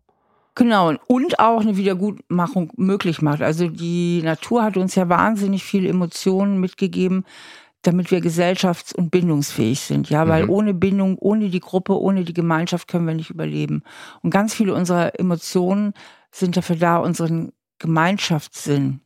Genau, 0.54 0.88
und- 0.88 1.00
und 1.08 1.38
auch 1.40 1.60
eine 1.60 1.76
Wiedergutmachung 1.76 2.72
möglich 2.76 3.20
macht. 3.20 3.42
Also 3.42 3.66
die 3.68 4.22
Natur 4.22 4.62
hat 4.62 4.76
uns 4.76 4.94
ja 4.94 5.08
wahnsinnig 5.08 5.64
viele 5.64 5.88
Emotionen 5.88 6.60
mitgegeben, 6.60 7.24
damit 7.84 8.10
wir 8.10 8.20
gesellschafts- 8.20 8.94
und 8.94 9.10
bindungsfähig 9.10 9.80
sind. 9.80 10.10
Ja, 10.10 10.26
weil 10.26 10.44
Mhm. 10.44 10.50
ohne 10.50 10.74
Bindung, 10.74 11.16
ohne 11.18 11.50
die 11.50 11.60
Gruppe, 11.60 12.00
ohne 12.00 12.24
die 12.24 12.34
Gemeinschaft 12.34 12.88
können 12.88 13.06
wir 13.06 13.14
nicht 13.14 13.30
überleben. 13.30 13.82
Und 14.22 14.30
ganz 14.30 14.54
viele 14.54 14.74
unserer 14.74 15.18
Emotionen 15.18 15.92
sind 16.32 16.56
dafür 16.56 16.76
da, 16.76 16.96
unseren 16.96 17.52
Gemeinschaftssinn 17.78 19.00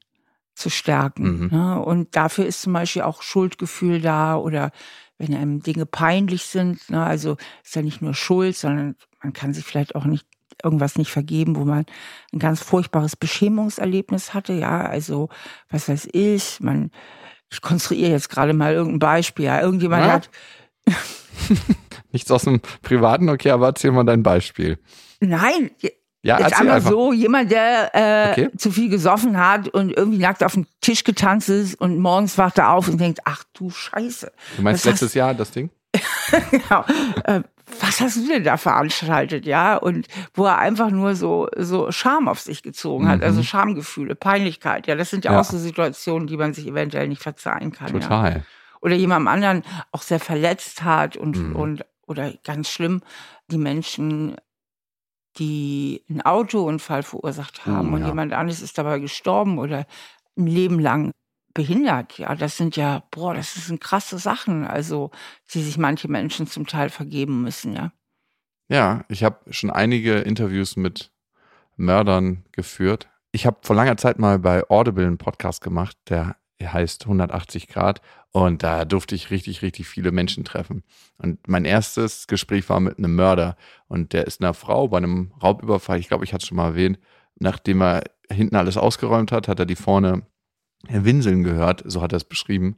zu 0.55 0.71
stärken. 0.71 1.43
Mhm. 1.43 1.49
Ne? 1.53 1.81
Und 1.83 2.17
dafür 2.17 2.47
ist 2.47 2.63
zum 2.63 2.73
Beispiel 2.73 3.03
auch 3.03 3.23
Schuldgefühl 3.23 4.01
da 4.01 4.37
oder 4.37 4.71
wenn 5.19 5.35
einem 5.35 5.61
Dinge 5.63 5.87
peinlich 5.87 6.45
sind. 6.45 6.89
Ne? 6.91 7.05
Also 7.05 7.37
ist 7.65 7.77
ja 7.77 7.83
nicht 7.83 8.03
nur 8.03 8.15
Schuld, 8.15 8.57
sondern 8.57 8.97
man 9.23 9.33
kann 9.33 9.53
sich 9.55 9.65
vielleicht 9.65 9.95
auch 9.95 10.05
nicht 10.05 10.27
irgendwas 10.63 10.97
nicht 10.97 11.11
vergeben, 11.13 11.55
wo 11.57 11.65
man 11.65 11.87
ein 12.33 12.39
ganz 12.41 12.61
furchtbares 12.61 13.15
Beschämungserlebnis 13.17 14.35
hatte. 14.35 14.53
Ja, 14.55 14.81
also 14.83 15.29
was 15.71 15.89
weiß 15.89 16.09
ich, 16.13 16.61
man, 16.61 16.91
ich 17.51 17.61
konstruiere 17.61 18.11
jetzt 18.11 18.29
gerade 18.29 18.53
mal 18.53 18.73
irgendein 18.75 18.99
Beispiel. 18.99 19.47
Ja, 19.47 19.61
irgendjemand 19.61 20.05
Ja. 20.07 20.13
hat 20.13 20.31
Nichts 22.13 22.31
aus 22.31 22.45
dem 22.45 22.61
Privaten, 22.83 23.29
okay, 23.29 23.51
aber 23.51 23.67
erzähl 23.67 23.91
mal 23.93 24.05
dein 24.05 24.23
Beispiel. 24.23 24.79
Nein, 25.21 25.71
Ja, 26.23 26.41
Jetzt 26.41 26.59
einmal 26.59 26.77
einfach. 26.77 26.91
so, 26.91 27.13
jemand, 27.13 27.51
der 27.53 27.91
äh, 27.95 28.31
Okay. 28.33 28.49
zu 28.57 28.71
viel 28.73 28.89
gesoffen 28.89 29.37
hat 29.39 29.69
und 29.69 29.91
irgendwie 29.97 30.19
nackt 30.19 30.43
auf 30.43 30.55
den 30.55 30.67
Tisch 30.81 31.05
getanzt 31.05 31.49
ist 31.49 31.81
und 31.81 31.99
morgens 31.99 32.37
wacht 32.39 32.59
er 32.59 32.73
auf 32.73 32.89
und 32.89 33.01
denkt, 33.01 33.21
ach 33.25 33.45
du 33.55 33.71
Scheiße. 33.71 34.33
Du 34.57 34.63
meinst 34.63 34.85
Was 34.85 34.93
hast- 34.95 35.01
letztes 35.03 35.15
Jahr 35.15 35.35
das 35.35 35.51
Ding? 35.53 35.71
Genau. 36.51 36.85
äh, 37.25 37.43
was 37.81 38.01
hast 38.01 38.17
du 38.17 38.27
denn 38.27 38.45
da 38.45 38.57
veranstaltet, 38.57 39.45
ja? 39.45 39.77
Und 39.77 40.07
wo 40.35 40.47
er 40.47 40.59
einfach 40.59 40.91
nur 40.91 41.15
so, 41.15 41.49
so 41.57 41.93
Scham 41.93 42.27
auf 42.29 42.41
sich 42.41 42.63
gezogen 42.63 43.09
hat, 43.09 43.19
Mhm. 43.19 43.25
also 43.25 43.43
Schamgefühle, 43.43 44.15
Peinlichkeit, 44.15 44.87
ja, 44.87 44.95
das 44.95 45.11
sind 45.11 45.25
ja, 45.25 45.33
Ja. 45.33 45.41
auch 45.41 45.45
so 45.45 45.59
Situationen, 45.59 46.27
die 46.27 46.37
man 46.39 46.55
sich 46.55 46.67
eventuell 46.67 47.09
nicht 47.09 47.23
verzeihen 47.23 47.71
kann. 47.73 47.89
Ja. 47.89 48.01
Total. 48.01 48.45
Oder 48.81 48.95
jemandem 48.95 49.29
anderen 49.29 49.63
auch 49.93 50.03
sehr 50.03 50.21
verletzt 50.21 50.83
hat 50.83 51.17
und, 51.17 51.37
Mhm. 51.37 51.57
und 51.57 51.85
oder 52.07 52.33
ganz 52.45 52.71
schlimm, 52.71 53.03
die 53.51 53.59
Menschen, 53.59 54.37
die 55.39 56.05
einen 56.09 56.23
Autounfall 56.23 57.03
verursacht 57.03 57.67
haben 57.67 57.93
und 57.93 58.01
ja. 58.01 58.07
jemand 58.09 58.33
anderes 58.33 58.61
ist 58.63 58.79
dabei 58.79 58.99
gestorben 58.99 59.59
oder 59.59 59.87
ein 60.37 60.47
Leben 60.47 60.81
lang 60.81 61.13
behindert. 61.55 62.19
Ja, 62.19 62.35
das 62.35 62.57
sind 62.57 62.77
ja, 62.77 63.03
boah, 63.11 63.35
das 63.35 63.55
sind 63.55 63.81
krasse 63.81 64.19
Sachen, 64.19 64.67
also 64.67 65.11
die 65.53 65.63
sich 65.63 65.79
manche 65.79 66.09
Menschen 66.09 66.47
zum 66.47 66.67
Teil 66.67 66.91
vergeben 66.91 67.43
müssen, 67.43 67.75
ja. 67.75 67.93
Ja, 68.69 69.05
ich 69.09 69.25
habe 69.25 69.53
schon 69.53 69.71
einige 69.71 70.19
Interviews 70.19 70.77
mit 70.77 71.11
Mördern 71.77 72.45
geführt. 72.53 73.09
Ich 73.33 73.47
habe 73.47 73.59
vor 73.63 73.77
langer 73.77 73.97
Zeit 73.97 74.19
mal 74.19 74.39
bei 74.39 74.69
Audible 74.69 75.07
einen 75.07 75.19
Podcast 75.19 75.63
gemacht, 75.63 75.97
der 76.09 76.37
heißt 76.63 77.05
180 77.05 77.69
Grad 77.69 78.03
und 78.31 78.63
da 78.63 78.85
durfte 78.85 79.15
ich 79.15 79.31
richtig, 79.31 79.63
richtig 79.63 79.87
viele 79.87 80.13
Menschen 80.13 80.45
treffen. 80.45 80.83
Und 81.19 81.47
mein 81.47 81.65
erstes 81.65 82.27
Gespräch 82.27 82.69
war 82.69 82.81
mit 82.81 82.99
einem 82.99 83.15
Mörder 83.15 83.57
und 83.87 84.13
der 84.13 84.27
ist 84.27 84.43
einer 84.43 84.55
Frau 84.55 84.89
bei 84.89 84.99
einem 84.99 85.33
Raubüberfall, 85.43 85.99
ich 85.99 86.09
glaube, 86.09 86.25
ich 86.25 86.33
hatte 86.33 86.43
es 86.43 86.49
schon 86.49 86.57
mal 86.57 86.71
erwähnt, 86.71 86.99
nachdem 87.37 87.81
er 87.83 88.05
hinten 88.31 88.57
alles 88.57 88.77
ausgeräumt 88.77 89.33
hat, 89.33 89.49
hat 89.49 89.61
er 89.61 89.67
die 89.67 89.77
vorne 89.77 90.27
winseln 90.89 91.43
gehört, 91.43 91.83
so 91.87 92.03
hat 92.03 92.13
er 92.13 92.19
es 92.19 92.25
beschrieben. 92.25 92.77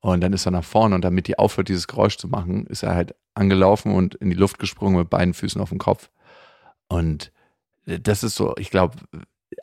Und 0.00 0.20
dann 0.20 0.32
ist 0.32 0.46
er 0.46 0.52
nach 0.52 0.64
vorne 0.64 0.94
und 0.96 1.04
damit 1.04 1.28
die 1.28 1.38
aufhört, 1.38 1.68
dieses 1.68 1.86
Geräusch 1.86 2.16
zu 2.16 2.28
machen, 2.28 2.66
ist 2.66 2.82
er 2.82 2.94
halt 2.94 3.14
angelaufen 3.34 3.92
und 3.92 4.16
in 4.16 4.30
die 4.30 4.36
Luft 4.36 4.58
gesprungen 4.58 4.98
mit 4.98 5.10
beiden 5.10 5.32
Füßen 5.32 5.60
auf 5.60 5.68
den 5.68 5.78
Kopf. 5.78 6.10
Und 6.88 7.32
das 7.86 8.24
ist 8.24 8.34
so, 8.34 8.54
ich 8.58 8.70
glaube, 8.70 8.96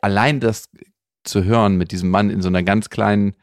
allein 0.00 0.40
das 0.40 0.70
zu 1.24 1.44
hören, 1.44 1.76
mit 1.76 1.92
diesem 1.92 2.10
Mann 2.10 2.30
in 2.30 2.40
so 2.40 2.48
einer 2.48 2.62
ganz 2.62 2.88
kleinen 2.90 3.34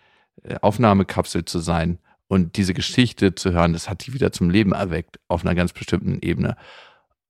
äh, 0.43 0.55
Aufnahmekapsel 0.61 1.45
zu 1.45 1.59
sein 1.59 1.99
und 2.27 2.57
diese 2.57 2.73
Geschichte 2.73 3.35
zu 3.35 3.51
hören, 3.51 3.73
das 3.73 3.89
hat 3.89 4.05
die 4.05 4.13
wieder 4.13 4.31
zum 4.31 4.49
Leben 4.49 4.71
erweckt 4.71 5.19
auf 5.27 5.45
einer 5.45 5.55
ganz 5.55 5.73
bestimmten 5.73 6.19
Ebene. 6.21 6.57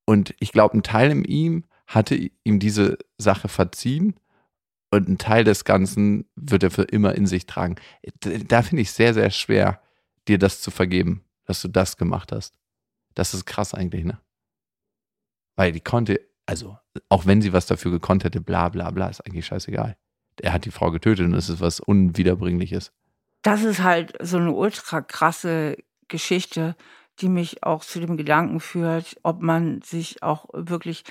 Und 0.05 0.33
ich 0.39 0.51
glaube, 0.51 0.77
ein 0.77 0.83
Teil 0.83 1.11
in 1.11 1.25
ihm 1.25 1.65
hatte 1.85 2.15
ihm 2.43 2.59
diese 2.59 2.97
Sache 3.17 3.49
verziehen 3.49 4.15
und 4.91 5.09
ein 5.09 5.17
Teil 5.17 5.43
des 5.43 5.65
Ganzen 5.65 6.29
wird 6.35 6.63
er 6.63 6.71
für 6.71 6.83
immer 6.83 7.15
in 7.15 7.27
sich 7.27 7.45
tragen. 7.45 7.75
Da 8.21 8.61
finde 8.61 8.81
ich 8.81 8.91
sehr, 8.91 9.13
sehr 9.13 9.29
schwer, 9.31 9.81
dir 10.27 10.37
das 10.37 10.61
zu 10.61 10.71
vergeben, 10.71 11.23
dass 11.45 11.61
du 11.61 11.67
das 11.67 11.97
gemacht 11.97 12.31
hast. 12.31 12.55
Das 13.13 13.33
ist 13.33 13.45
krass 13.45 13.73
eigentlich, 13.73 14.05
ne? 14.05 14.19
Weil 15.55 15.71
die 15.71 15.81
konnte, 15.81 16.21
also, 16.45 16.77
auch 17.09 17.25
wenn 17.25 17.41
sie 17.41 17.51
was 17.51 17.65
dafür 17.65 17.91
gekonnt 17.91 18.23
hätte, 18.23 18.41
bla 18.41 18.69
bla 18.69 18.91
bla, 18.91 19.07
ist 19.07 19.21
eigentlich 19.21 19.45
scheißegal. 19.45 19.97
Er 20.39 20.53
hat 20.53 20.65
die 20.65 20.71
Frau 20.71 20.91
getötet 20.91 21.25
und 21.25 21.33
es 21.33 21.49
ist 21.49 21.59
was 21.59 21.79
Unwiederbringliches. 21.79 22.91
Das 23.41 23.63
ist 23.63 23.81
halt 23.81 24.13
so 24.21 24.37
eine 24.37 24.51
ultra 24.51 25.01
krasse 25.01 25.77
Geschichte, 26.07 26.75
die 27.19 27.29
mich 27.29 27.63
auch 27.63 27.83
zu 27.83 27.99
dem 27.99 28.17
Gedanken 28.17 28.59
führt, 28.59 29.15
ob 29.23 29.41
man 29.41 29.81
sich 29.81 30.21
auch 30.21 30.45
wirklich 30.53 31.03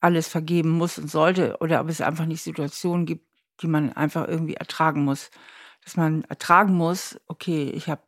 alles 0.00 0.28
vergeben 0.28 0.70
muss 0.70 0.98
und 0.98 1.10
sollte 1.10 1.56
oder 1.60 1.80
ob 1.80 1.88
es 1.88 2.00
einfach 2.00 2.26
nicht 2.26 2.42
Situationen 2.42 3.06
gibt, 3.06 3.26
die 3.62 3.66
man 3.66 3.92
einfach 3.92 4.26
irgendwie 4.28 4.54
ertragen 4.54 5.04
muss. 5.04 5.30
Dass 5.84 5.96
man 5.96 6.24
ertragen 6.24 6.74
muss, 6.74 7.18
okay, 7.26 7.70
ich 7.70 7.88
habe 7.88 8.02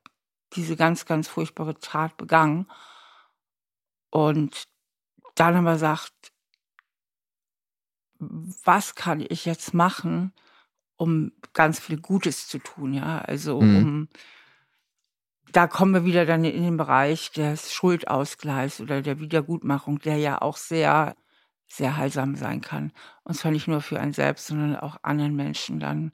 diese 0.55 0.77
ganz, 0.77 1.07
ganz 1.07 1.29
furchtbare 1.29 1.79
Tat 1.79 2.17
begangen 2.17 2.67
und 4.11 4.65
dann 5.37 5.57
aber 5.57 5.79
sagt, 5.79 6.33
was 8.19 8.95
kann 8.95 9.25
ich 9.29 9.45
jetzt 9.45 9.75
machen, 9.75 10.33
um 10.97 11.33
ganz 11.55 11.81
viel 11.81 12.01
Gutes 12.01 12.49
zu 12.49 12.59
tun, 12.59 12.95
ja? 12.95 13.21
Also 13.21 13.61
Mhm. 13.61 13.67
um 13.67 14.09
da 15.53 15.67
kommen 15.67 15.93
wir 15.95 16.05
wieder 16.05 16.25
dann 16.27 16.45
in 16.45 16.63
den 16.63 16.77
Bereich 16.77 17.31
des 17.33 17.73
Schuldausgleichs 17.73 18.81
oder 18.81 19.03
der 19.03 19.21
Wiedergutmachung, 19.21 19.99
der 19.99 20.17
ja 20.17 20.41
auch 20.41 20.57
sehr, 20.57 21.15
sehr 21.73 21.97
heilsam 21.97 22.37
sein 22.37 22.61
kann. 22.61 22.93
Und 23.25 23.35
zwar 23.35 23.51
nicht 23.51 23.67
nur 23.67 23.81
für 23.81 23.99
einen 23.99 24.13
selbst, 24.13 24.47
sondern 24.47 24.77
auch 24.77 24.99
anderen 25.03 25.35
Menschen 25.35 25.81
dann 25.81 26.13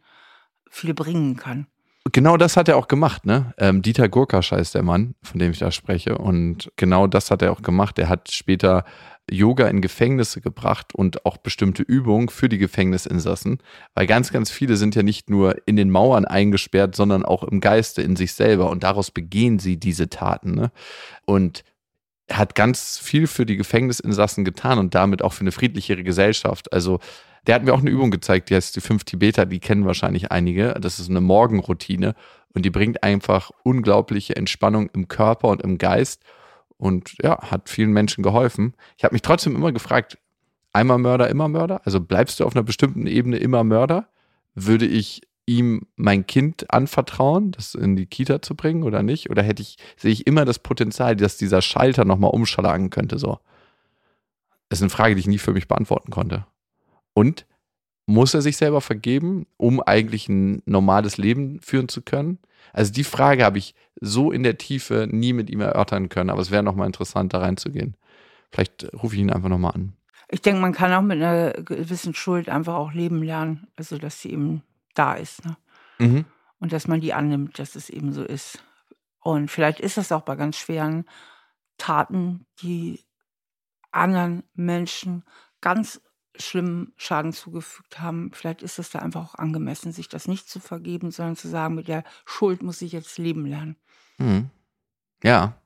viel 0.70 0.94
bringen 0.94 1.36
kann. 1.36 1.66
Genau 2.12 2.36
das 2.36 2.56
hat 2.56 2.68
er 2.68 2.76
auch 2.76 2.88
gemacht, 2.88 3.26
ne? 3.26 3.52
Ähm, 3.58 3.82
Dieter 3.82 4.08
Gurkasch 4.08 4.52
heißt 4.52 4.74
der 4.74 4.82
Mann, 4.82 5.14
von 5.22 5.38
dem 5.38 5.50
ich 5.50 5.58
da 5.58 5.70
spreche. 5.70 6.16
Und 6.16 6.70
genau 6.76 7.06
das 7.06 7.30
hat 7.30 7.42
er 7.42 7.52
auch 7.52 7.60
gemacht. 7.60 7.98
Er 7.98 8.08
hat 8.08 8.30
später 8.30 8.84
Yoga 9.30 9.68
in 9.68 9.82
Gefängnisse 9.82 10.40
gebracht 10.40 10.94
und 10.94 11.26
auch 11.26 11.36
bestimmte 11.36 11.82
Übungen 11.82 12.30
für 12.30 12.48
die 12.48 12.56
Gefängnisinsassen. 12.56 13.58
Weil 13.94 14.06
ganz, 14.06 14.32
ganz 14.32 14.50
viele 14.50 14.76
sind 14.76 14.94
ja 14.94 15.02
nicht 15.02 15.28
nur 15.28 15.56
in 15.66 15.76
den 15.76 15.90
Mauern 15.90 16.24
eingesperrt, 16.24 16.94
sondern 16.94 17.24
auch 17.24 17.42
im 17.42 17.60
Geiste 17.60 18.00
in 18.00 18.16
sich 18.16 18.32
selber. 18.32 18.70
Und 18.70 18.84
daraus 18.84 19.10
begehen 19.10 19.58
sie 19.58 19.76
diese 19.76 20.08
Taten. 20.08 20.52
Ne? 20.52 20.70
Und 21.26 21.62
er 22.28 22.38
hat 22.38 22.54
ganz 22.54 22.98
viel 22.98 23.26
für 23.26 23.46
die 23.46 23.56
Gefängnisinsassen 23.56 24.44
getan 24.44 24.78
und 24.78 24.94
damit 24.94 25.22
auch 25.22 25.32
für 25.32 25.40
eine 25.40 25.52
friedlichere 25.52 26.04
Gesellschaft. 26.04 26.72
Also 26.72 27.00
der 27.46 27.54
hat 27.54 27.64
mir 27.64 27.72
auch 27.72 27.80
eine 27.80 27.90
Übung 27.90 28.10
gezeigt, 28.10 28.50
die 28.50 28.54
heißt 28.54 28.76
die 28.76 28.80
fünf 28.80 29.04
Tibeter, 29.04 29.46
die 29.46 29.58
kennen 29.58 29.86
wahrscheinlich 29.86 30.30
einige. 30.30 30.74
Das 30.74 30.98
ist 30.98 31.08
eine 31.08 31.22
Morgenroutine 31.22 32.14
und 32.54 32.64
die 32.64 32.70
bringt 32.70 33.02
einfach 33.02 33.50
unglaubliche 33.62 34.36
Entspannung 34.36 34.90
im 34.90 35.08
Körper 35.08 35.48
und 35.48 35.62
im 35.62 35.78
Geist 35.78 36.22
und 36.76 37.14
ja, 37.22 37.38
hat 37.50 37.70
vielen 37.70 37.92
Menschen 37.92 38.22
geholfen. 38.22 38.74
Ich 38.98 39.04
habe 39.04 39.14
mich 39.14 39.22
trotzdem 39.22 39.56
immer 39.56 39.72
gefragt, 39.72 40.18
einmal 40.72 40.98
Mörder, 40.98 41.28
immer 41.28 41.48
Mörder? 41.48 41.80
Also 41.84 42.00
bleibst 42.00 42.40
du 42.40 42.44
auf 42.44 42.54
einer 42.54 42.62
bestimmten 42.62 43.06
Ebene 43.06 43.38
immer 43.38 43.64
Mörder? 43.64 44.08
Würde 44.54 44.86
ich 44.86 45.22
ihm 45.48 45.86
mein 45.96 46.26
Kind 46.26 46.72
anvertrauen, 46.72 47.52
das 47.52 47.74
in 47.74 47.96
die 47.96 48.06
Kita 48.06 48.42
zu 48.42 48.54
bringen 48.54 48.82
oder 48.82 49.02
nicht? 49.02 49.30
Oder 49.30 49.42
hätte 49.42 49.62
ich, 49.62 49.78
sehe 49.96 50.12
ich 50.12 50.26
immer 50.26 50.44
das 50.44 50.58
Potenzial, 50.58 51.16
dass 51.16 51.38
dieser 51.38 51.62
Schalter 51.62 52.04
nochmal 52.04 52.30
umschlagen 52.30 52.90
könnte, 52.90 53.18
so? 53.18 53.38
Das 54.68 54.78
ist 54.78 54.82
eine 54.82 54.90
Frage, 54.90 55.14
die 55.14 55.20
ich 55.20 55.26
nie 55.26 55.38
für 55.38 55.54
mich 55.54 55.66
beantworten 55.66 56.10
konnte. 56.10 56.46
Und 57.14 57.46
muss 58.06 58.34
er 58.34 58.42
sich 58.42 58.58
selber 58.58 58.82
vergeben, 58.82 59.46
um 59.56 59.80
eigentlich 59.80 60.28
ein 60.28 60.62
normales 60.66 61.16
Leben 61.16 61.60
führen 61.60 61.88
zu 61.88 62.02
können? 62.02 62.38
Also 62.72 62.92
die 62.92 63.04
Frage 63.04 63.44
habe 63.44 63.58
ich 63.58 63.74
so 64.00 64.30
in 64.30 64.42
der 64.42 64.58
Tiefe 64.58 65.08
nie 65.10 65.32
mit 65.32 65.48
ihm 65.48 65.60
erörtern 65.60 66.10
können, 66.10 66.30
aber 66.30 66.42
es 66.42 66.50
wäre 66.50 66.62
nochmal 66.62 66.86
interessant, 66.86 67.32
da 67.32 67.38
reinzugehen. 67.38 67.96
Vielleicht 68.50 68.88
rufe 69.02 69.14
ich 69.14 69.22
ihn 69.22 69.30
einfach 69.30 69.48
nochmal 69.48 69.72
an. 69.74 69.94
Ich 70.30 70.42
denke, 70.42 70.60
man 70.60 70.74
kann 70.74 70.92
auch 70.92 71.02
mit 71.02 71.22
einer 71.22 71.52
gewissen 71.52 72.14
Schuld 72.14 72.50
einfach 72.50 72.74
auch 72.74 72.92
leben 72.92 73.22
lernen, 73.22 73.66
also 73.76 73.96
dass 73.96 74.20
sie 74.20 74.32
eben 74.32 74.62
da 74.94 75.14
ist. 75.14 75.44
Ne? 75.44 75.56
Mhm. 75.98 76.24
Und 76.58 76.72
dass 76.72 76.88
man 76.88 77.00
die 77.00 77.12
annimmt, 77.12 77.58
dass 77.58 77.76
es 77.76 77.90
eben 77.90 78.12
so 78.12 78.22
ist. 78.24 78.62
Und 79.20 79.50
vielleicht 79.50 79.80
ist 79.80 79.96
das 79.96 80.12
auch 80.12 80.22
bei 80.22 80.36
ganz 80.36 80.56
schweren 80.56 81.04
Taten, 81.76 82.46
die 82.60 83.04
anderen 83.90 84.42
Menschen 84.54 85.24
ganz 85.60 86.00
schlimmen 86.36 86.92
Schaden 86.96 87.32
zugefügt 87.32 88.00
haben. 88.00 88.30
Vielleicht 88.32 88.62
ist 88.62 88.78
es 88.78 88.90
da 88.90 89.00
einfach 89.00 89.24
auch 89.24 89.34
angemessen, 89.34 89.92
sich 89.92 90.08
das 90.08 90.28
nicht 90.28 90.48
zu 90.48 90.60
vergeben, 90.60 91.10
sondern 91.10 91.36
zu 91.36 91.48
sagen, 91.48 91.74
mit 91.74 91.88
der 91.88 92.04
Schuld 92.26 92.62
muss 92.62 92.82
ich 92.82 92.92
jetzt 92.92 93.18
leben 93.18 93.46
lernen. 93.46 93.76
Mhm. 94.18 94.50
Ja. 95.22 95.60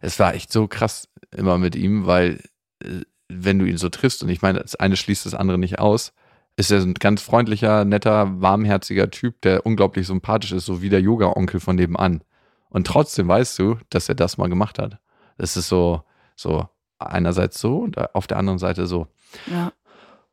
Es 0.00 0.18
war 0.18 0.34
echt 0.34 0.52
so 0.52 0.68
krass 0.68 1.08
immer 1.30 1.58
mit 1.58 1.76
ihm, 1.76 2.06
weil 2.06 2.42
äh, 2.82 3.02
wenn 3.28 3.58
du 3.58 3.66
ihn 3.66 3.78
so 3.78 3.88
triffst, 3.88 4.22
und 4.22 4.28
ich 4.28 4.42
meine, 4.42 4.60
das 4.60 4.76
eine 4.76 4.96
schließt 4.96 5.26
das 5.26 5.34
andere 5.34 5.58
nicht 5.58 5.78
aus, 5.78 6.12
ist 6.56 6.70
er 6.70 6.80
ein 6.80 6.94
ganz 6.94 7.22
freundlicher, 7.22 7.84
netter, 7.84 8.40
warmherziger 8.40 9.10
Typ, 9.10 9.40
der 9.42 9.66
unglaublich 9.66 10.06
sympathisch 10.06 10.52
ist, 10.52 10.66
so 10.66 10.82
wie 10.82 10.88
der 10.88 11.00
Yoga-Onkel 11.00 11.60
von 11.60 11.76
nebenan. 11.76 12.22
Und 12.70 12.86
trotzdem 12.86 13.28
weißt 13.28 13.58
du, 13.58 13.78
dass 13.90 14.08
er 14.08 14.14
das 14.14 14.38
mal 14.38 14.48
gemacht 14.48 14.78
hat. 14.78 14.98
Das 15.36 15.56
ist 15.56 15.68
so, 15.68 16.02
so 16.36 16.68
einerseits 16.98 17.60
so 17.60 17.78
und 17.78 18.14
auf 18.14 18.26
der 18.26 18.36
anderen 18.36 18.58
Seite 18.58 18.86
so. 18.86 19.08
Ja. 19.46 19.72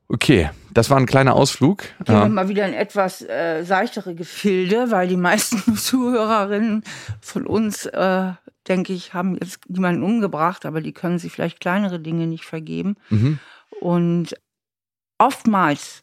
Okay, 0.08 0.50
das 0.74 0.90
war 0.90 0.98
ein 0.98 1.06
kleiner 1.06 1.36
Ausflug. 1.36 1.84
Gehen 2.04 2.16
wir 2.16 2.28
mal 2.28 2.50
wieder 2.50 2.68
in 2.68 2.74
etwas 2.74 3.22
äh, 3.22 3.64
seichtere 3.64 4.14
Gefilde, 4.14 4.92
weil 4.92 5.08
die 5.08 5.16
meisten 5.16 5.76
Zuhörerinnen 5.78 6.84
von 7.22 7.48
uns, 7.48 7.86
äh, 7.86 8.32
denke 8.68 8.92
ich, 8.92 9.14
haben 9.14 9.38
jetzt 9.42 9.62
niemanden 9.70 10.04
umgebracht, 10.04 10.66
aber 10.66 10.82
die 10.82 10.92
können 10.92 11.18
sich 11.18 11.32
vielleicht 11.32 11.62
kleinere 11.62 12.00
Dinge 12.00 12.28
nicht 12.28 12.44
vergeben. 12.44 12.96
Mhm. 13.10 13.40
Und 13.80 14.36
oftmals 15.22 16.02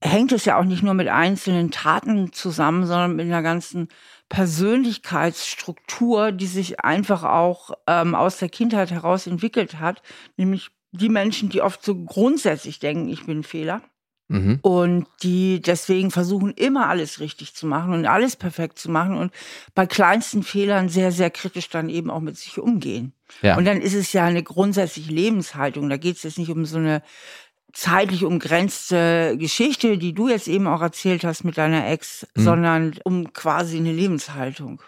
hängt 0.00 0.32
es 0.32 0.46
ja 0.46 0.58
auch 0.58 0.64
nicht 0.64 0.82
nur 0.82 0.94
mit 0.94 1.08
einzelnen 1.08 1.70
Taten 1.70 2.32
zusammen, 2.32 2.86
sondern 2.86 3.14
mit 3.14 3.26
einer 3.26 3.42
ganzen 3.42 3.88
Persönlichkeitsstruktur, 4.28 6.32
die 6.32 6.46
sich 6.46 6.80
einfach 6.80 7.22
auch 7.22 7.72
ähm, 7.86 8.14
aus 8.14 8.38
der 8.38 8.48
Kindheit 8.48 8.90
heraus 8.90 9.26
entwickelt 9.26 9.78
hat, 9.78 10.02
nämlich 10.36 10.70
die 10.90 11.10
Menschen, 11.10 11.50
die 11.50 11.62
oft 11.62 11.84
so 11.84 11.94
grundsätzlich 11.94 12.78
denken, 12.78 13.08
ich 13.08 13.26
bin 13.26 13.40
ein 13.40 13.44
Fehler. 13.44 13.82
Mhm. 14.28 14.60
Und 14.62 15.06
die 15.22 15.60
deswegen 15.60 16.10
versuchen, 16.10 16.52
immer 16.52 16.88
alles 16.88 17.20
richtig 17.20 17.54
zu 17.54 17.66
machen 17.66 17.92
und 17.92 18.06
alles 18.06 18.36
perfekt 18.36 18.78
zu 18.78 18.90
machen 18.90 19.16
und 19.16 19.32
bei 19.74 19.84
kleinsten 19.84 20.42
Fehlern 20.42 20.88
sehr, 20.88 21.12
sehr 21.12 21.30
kritisch 21.30 21.68
dann 21.68 21.90
eben 21.90 22.10
auch 22.10 22.20
mit 22.20 22.38
sich 22.38 22.58
umgehen. 22.58 23.12
Ja. 23.42 23.58
Und 23.58 23.66
dann 23.66 23.82
ist 23.82 23.94
es 23.94 24.14
ja 24.14 24.24
eine 24.24 24.42
grundsätzliche 24.42 25.12
Lebenshaltung. 25.12 25.90
Da 25.90 25.98
geht 25.98 26.16
es 26.16 26.22
jetzt 26.22 26.38
nicht 26.38 26.50
um 26.50 26.64
so 26.64 26.78
eine 26.78 27.02
zeitlich 27.72 28.24
umgrenzte 28.24 29.36
Geschichte, 29.38 29.98
die 29.98 30.12
du 30.12 30.28
jetzt 30.28 30.48
eben 30.48 30.66
auch 30.66 30.82
erzählt 30.82 31.24
hast 31.24 31.44
mit 31.44 31.58
deiner 31.58 31.88
Ex, 31.88 32.26
mhm. 32.34 32.42
sondern 32.42 32.94
um 33.04 33.32
quasi 33.32 33.78
eine 33.78 33.92
Lebenshaltung. 33.92 34.82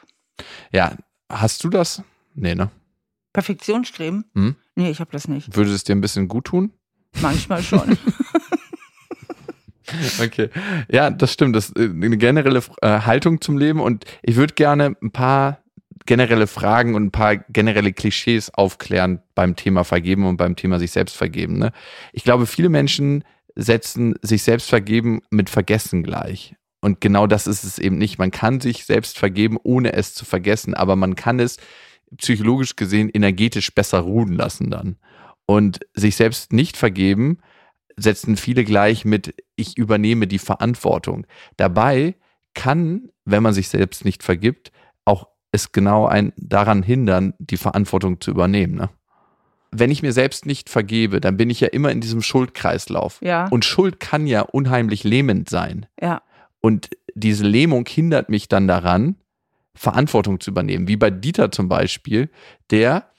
Ja, 0.70 0.96
hast 1.30 1.64
du 1.64 1.70
das? 1.70 2.02
Nee, 2.34 2.54
ne? 2.54 2.70
Perfektionsstreben? 3.32 4.24
Hm? 4.34 4.56
Nee, 4.76 4.90
ich 4.90 5.00
habe 5.00 5.10
das 5.12 5.28
nicht. 5.28 5.56
Würde 5.56 5.72
es 5.72 5.84
dir 5.84 5.94
ein 5.94 6.00
bisschen 6.00 6.28
gut 6.28 6.46
tun? 6.46 6.72
Manchmal 7.20 7.62
schon. 7.62 7.96
okay. 10.22 10.50
Ja, 10.90 11.10
das 11.10 11.32
stimmt. 11.32 11.56
Das 11.56 11.70
ist 11.70 11.78
eine 11.78 12.16
generelle 12.16 12.62
äh, 12.80 13.00
Haltung 13.00 13.40
zum 13.40 13.58
Leben 13.58 13.80
und 13.80 14.04
ich 14.22 14.36
würde 14.36 14.54
gerne 14.54 14.96
ein 15.02 15.10
paar 15.10 15.63
generelle 16.06 16.46
Fragen 16.46 16.94
und 16.94 17.06
ein 17.06 17.10
paar 17.10 17.36
generelle 17.36 17.92
Klischees 17.92 18.52
aufklären 18.52 19.22
beim 19.34 19.56
Thema 19.56 19.84
Vergeben 19.84 20.26
und 20.26 20.36
beim 20.36 20.56
Thema 20.56 20.78
sich 20.78 20.90
selbst 20.90 21.16
vergeben. 21.16 21.58
Ne? 21.58 21.72
Ich 22.12 22.24
glaube, 22.24 22.46
viele 22.46 22.68
Menschen 22.68 23.24
setzen 23.54 24.14
sich 24.22 24.42
selbst 24.42 24.68
vergeben 24.68 25.20
mit 25.30 25.48
Vergessen 25.48 26.02
gleich. 26.02 26.56
Und 26.80 27.00
genau 27.00 27.26
das 27.26 27.46
ist 27.46 27.64
es 27.64 27.78
eben 27.78 27.96
nicht. 27.96 28.18
Man 28.18 28.30
kann 28.30 28.60
sich 28.60 28.84
selbst 28.84 29.18
vergeben, 29.18 29.58
ohne 29.62 29.94
es 29.94 30.12
zu 30.12 30.26
vergessen, 30.26 30.74
aber 30.74 30.96
man 30.96 31.16
kann 31.16 31.40
es 31.40 31.56
psychologisch 32.18 32.76
gesehen 32.76 33.08
energetisch 33.08 33.74
besser 33.74 34.00
ruhen 34.00 34.34
lassen 34.34 34.70
dann. 34.70 34.96
Und 35.46 35.80
sich 35.94 36.16
selbst 36.16 36.52
nicht 36.52 36.76
vergeben, 36.76 37.38
setzen 37.96 38.36
viele 38.36 38.64
gleich 38.64 39.04
mit, 39.04 39.34
ich 39.56 39.78
übernehme 39.78 40.26
die 40.26 40.38
Verantwortung. 40.38 41.26
Dabei 41.56 42.16
kann, 42.54 43.10
wenn 43.24 43.42
man 43.42 43.54
sich 43.54 43.68
selbst 43.68 44.04
nicht 44.04 44.22
vergibt, 44.22 44.70
auch 45.04 45.28
es 45.54 45.72
genau 45.72 46.06
ein, 46.06 46.32
daran 46.36 46.82
hindern, 46.82 47.34
die 47.38 47.56
Verantwortung 47.56 48.20
zu 48.20 48.32
übernehmen. 48.32 48.74
Ne? 48.74 48.90
Wenn 49.70 49.90
ich 49.90 50.02
mir 50.02 50.12
selbst 50.12 50.46
nicht 50.46 50.68
vergebe, 50.68 51.20
dann 51.20 51.36
bin 51.36 51.48
ich 51.48 51.60
ja 51.60 51.68
immer 51.68 51.90
in 51.92 52.00
diesem 52.00 52.22
Schuldkreislauf. 52.22 53.20
Ja. 53.22 53.46
Und 53.48 53.64
Schuld 53.64 54.00
kann 54.00 54.26
ja 54.26 54.42
unheimlich 54.42 55.04
lähmend 55.04 55.48
sein. 55.48 55.86
Ja. 56.00 56.22
Und 56.60 56.90
diese 57.14 57.44
Lähmung 57.44 57.86
hindert 57.86 58.28
mich 58.28 58.48
dann 58.48 58.66
daran, 58.66 59.16
Verantwortung 59.74 60.40
zu 60.40 60.50
übernehmen. 60.50 60.88
Wie 60.88 60.96
bei 60.96 61.10
Dieter 61.10 61.50
zum 61.50 61.68
Beispiel, 61.68 62.30
der, 62.70 63.10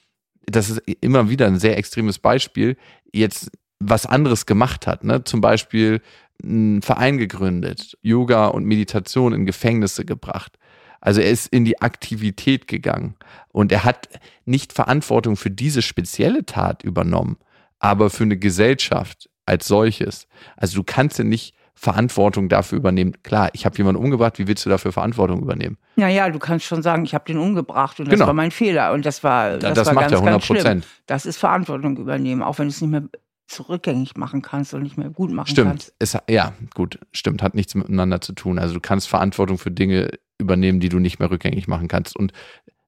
das 0.45 0.69
ist 0.69 0.81
immer 1.01 1.29
wieder 1.29 1.47
ein 1.47 1.59
sehr 1.59 1.77
extremes 1.77 2.19
Beispiel, 2.19 2.77
jetzt 3.13 3.51
was 3.79 4.05
anderes 4.05 4.45
gemacht 4.45 4.87
hat. 4.87 5.03
Ne? 5.03 5.23
Zum 5.23 5.41
Beispiel 5.41 6.01
einen 6.43 6.81
Verein 6.81 7.17
gegründet, 7.17 7.97
Yoga 8.01 8.47
und 8.47 8.65
Meditation 8.65 9.33
in 9.33 9.45
Gefängnisse 9.45 10.05
gebracht. 10.05 10.57
Also 11.01 11.21
er 11.21 11.29
ist 11.29 11.47
in 11.47 11.65
die 11.65 11.81
Aktivität 11.81 12.67
gegangen 12.67 13.15
und 13.49 13.71
er 13.71 13.83
hat 13.83 14.09
nicht 14.45 14.73
Verantwortung 14.73 15.37
für 15.37 15.51
diese 15.51 15.81
spezielle 15.81 16.45
Tat 16.45 16.83
übernommen, 16.83 17.37
aber 17.79 18.09
für 18.09 18.23
eine 18.23 18.37
Gesellschaft 18.37 19.29
als 19.45 19.67
solches. 19.67 20.27
Also 20.57 20.77
du 20.77 20.83
kannst 20.83 21.17
ja 21.17 21.23
nicht 21.23 21.55
Verantwortung 21.75 22.47
dafür 22.47 22.77
übernehmen. 22.77 23.13
Klar, 23.21 23.49
ich 23.53 23.65
habe 23.65 23.77
jemanden 23.77 24.01
umgebracht, 24.01 24.39
wie 24.39 24.47
willst 24.47 24.65
du 24.65 24.69
dafür 24.69 24.93
Verantwortung 24.93 25.41
übernehmen? 25.41 25.77
Naja, 25.97 26.29
du 26.29 26.39
kannst 26.39 26.65
schon 26.65 26.81
sagen, 26.81 27.03
ich 27.03 27.13
habe 27.13 27.25
den 27.25 27.37
umgebracht 27.37 27.99
und 27.99 28.07
das 28.07 28.13
genau. 28.13 28.27
war 28.27 28.33
mein 28.33 28.51
Fehler 28.51 28.93
und 28.93 29.05
das 29.05 29.23
war 29.23 29.57
das, 29.57 29.73
das 29.73 29.87
war 29.87 29.93
macht 29.93 30.09
ganz, 30.09 30.13
ja 30.13 30.19
100 30.19 30.47
Prozent. 30.47 30.87
Das 31.05 31.25
ist 31.25 31.37
Verantwortung 31.37 31.97
übernehmen, 31.97 32.41
auch 32.41 32.59
wenn 32.59 32.67
du 32.67 32.69
es 32.69 32.81
nicht 32.81 32.91
mehr 32.91 33.03
zurückgängig 33.47 34.15
machen 34.15 34.41
kannst 34.41 34.73
und 34.73 34.83
nicht 34.83 34.97
mehr 34.97 35.09
gut 35.09 35.31
machen 35.31 35.49
stimmt. 35.49 35.69
kannst. 35.69 35.93
Stimmt, 36.01 36.23
ja, 36.29 36.53
gut, 36.73 36.99
stimmt, 37.11 37.43
hat 37.43 37.55
nichts 37.55 37.75
miteinander 37.75 38.21
zu 38.21 38.33
tun. 38.33 38.57
Also 38.57 38.73
du 38.73 38.79
kannst 38.79 39.07
Verantwortung 39.07 39.57
für 39.57 39.69
Dinge 39.69 40.09
übernehmen, 40.39 40.79
die 40.79 40.89
du 40.89 40.99
nicht 40.99 41.19
mehr 41.19 41.31
rückgängig 41.31 41.67
machen 41.67 41.87
kannst 41.87 42.15
und 42.15 42.33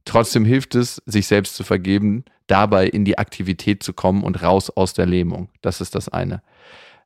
Trotzdem 0.08 0.46
hilft 0.46 0.74
es, 0.74 1.02
sich 1.06 1.28
selbst 1.28 1.56
zu 1.56 1.66
vergeben, 1.66 2.24
dabei 2.48 2.88
in 2.88 3.04
die 3.04 3.18
Aktivität 3.18 3.84
zu 3.84 3.92
kommen 3.92 4.24
und 4.24 4.42
raus 4.42 4.70
aus 4.70 4.94
der 4.94 5.06
Lähmung. 5.06 5.50
Das 5.62 5.82
ist 5.82 5.96
das 5.96 6.08
eine. 6.08 6.42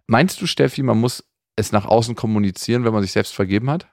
Meinst 0.05 0.39
du, 0.39 0.45
Steffi, 0.45 0.83
man 0.83 0.99
muss 0.99 1.27
es 1.55 1.71
nach 1.71 1.85
außen 1.85 2.13
kommunizieren, 2.15 2.85
wenn 2.85 2.93
man 2.93 3.01
sich 3.01 3.11
selbst 3.11 3.33
vergeben 3.33 3.71
hat? 3.71 3.87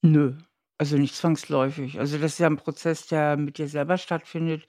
Nö, 0.00 0.38
also 0.78 0.96
nicht 0.96 1.14
zwangsläufig. 1.14 1.98
Also 2.00 2.16
das 2.16 2.32
ist 2.32 2.38
ja 2.38 2.46
ein 2.46 2.56
Prozess, 2.56 3.06
der 3.06 3.36
mit 3.36 3.58
dir 3.58 3.68
selber 3.68 3.98
stattfindet. 3.98 4.66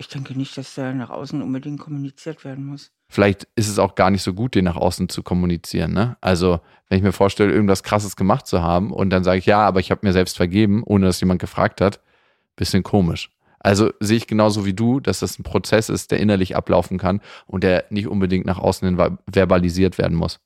Ich 0.00 0.06
denke 0.06 0.38
nicht, 0.38 0.56
dass 0.56 0.76
der 0.76 0.94
nach 0.94 1.10
außen 1.10 1.42
unbedingt 1.42 1.80
kommuniziert 1.80 2.44
werden 2.44 2.64
muss. 2.66 2.92
Vielleicht 3.08 3.48
ist 3.56 3.68
es 3.68 3.80
auch 3.80 3.96
gar 3.96 4.10
nicht 4.10 4.22
so 4.22 4.32
gut, 4.32 4.54
den 4.54 4.64
nach 4.64 4.76
außen 4.76 5.08
zu 5.08 5.24
kommunizieren. 5.24 5.92
Ne? 5.92 6.16
Also, 6.20 6.60
wenn 6.88 6.98
ich 6.98 7.02
mir 7.02 7.10
vorstelle, 7.10 7.52
irgendwas 7.52 7.82
Krasses 7.82 8.14
gemacht 8.14 8.46
zu 8.46 8.62
haben 8.62 8.92
und 8.92 9.10
dann 9.10 9.24
sage 9.24 9.38
ich, 9.38 9.46
ja, 9.46 9.58
aber 9.58 9.80
ich 9.80 9.90
habe 9.90 10.06
mir 10.06 10.12
selbst 10.12 10.36
vergeben, 10.36 10.84
ohne 10.84 11.06
dass 11.06 11.20
jemand 11.20 11.40
gefragt 11.40 11.80
hat, 11.80 12.00
bisschen 12.54 12.84
komisch. 12.84 13.30
Also 13.58 13.90
sehe 13.98 14.18
ich 14.18 14.28
genauso 14.28 14.64
wie 14.64 14.72
du, 14.72 15.00
dass 15.00 15.18
das 15.18 15.36
ein 15.36 15.42
Prozess 15.42 15.88
ist, 15.88 16.12
der 16.12 16.20
innerlich 16.20 16.54
ablaufen 16.54 16.96
kann 16.96 17.20
und 17.48 17.64
der 17.64 17.84
nicht 17.90 18.06
unbedingt 18.06 18.46
nach 18.46 18.58
außen 18.58 19.18
verbalisiert 19.28 19.98
werden 19.98 20.16
muss. 20.16 20.38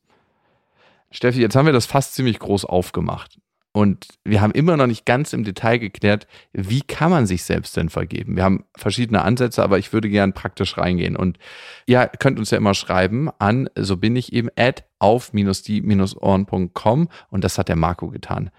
Steffi, 1.10 1.42
jetzt 1.42 1.56
haben 1.56 1.66
wir 1.66 1.74
das 1.74 1.84
fast 1.84 2.14
ziemlich 2.14 2.38
groß 2.38 2.64
aufgemacht. 2.64 3.38
Und 3.72 4.06
wir 4.22 4.40
haben 4.42 4.52
immer 4.52 4.76
noch 4.76 4.86
nicht 4.86 5.06
ganz 5.06 5.32
im 5.32 5.42
Detail 5.44 5.78
geklärt, 5.78 6.26
wie 6.52 6.82
kann 6.82 7.10
man 7.10 7.26
sich 7.26 7.44
selbst 7.44 7.74
denn 7.76 7.88
vergeben? 7.88 8.36
Wir 8.36 8.44
haben 8.44 8.66
verschiedene 8.76 9.22
Ansätze, 9.22 9.62
aber 9.62 9.78
ich 9.78 9.94
würde 9.94 10.10
gern 10.10 10.34
praktisch 10.34 10.76
reingehen. 10.76 11.16
Und 11.16 11.38
ihr 11.86 12.06
könnt 12.18 12.38
uns 12.38 12.50
ja 12.50 12.58
immer 12.58 12.74
schreiben 12.74 13.30
an, 13.38 13.70
so 13.74 13.96
bin 13.96 14.14
ich 14.14 14.34
eben, 14.34 14.50
at 14.56 14.84
auf-die-ohren.com 14.98 17.08
und 17.30 17.44
das 17.44 17.56
hat 17.56 17.68
der 17.68 17.76
Marco 17.76 18.10
getan. 18.10 18.50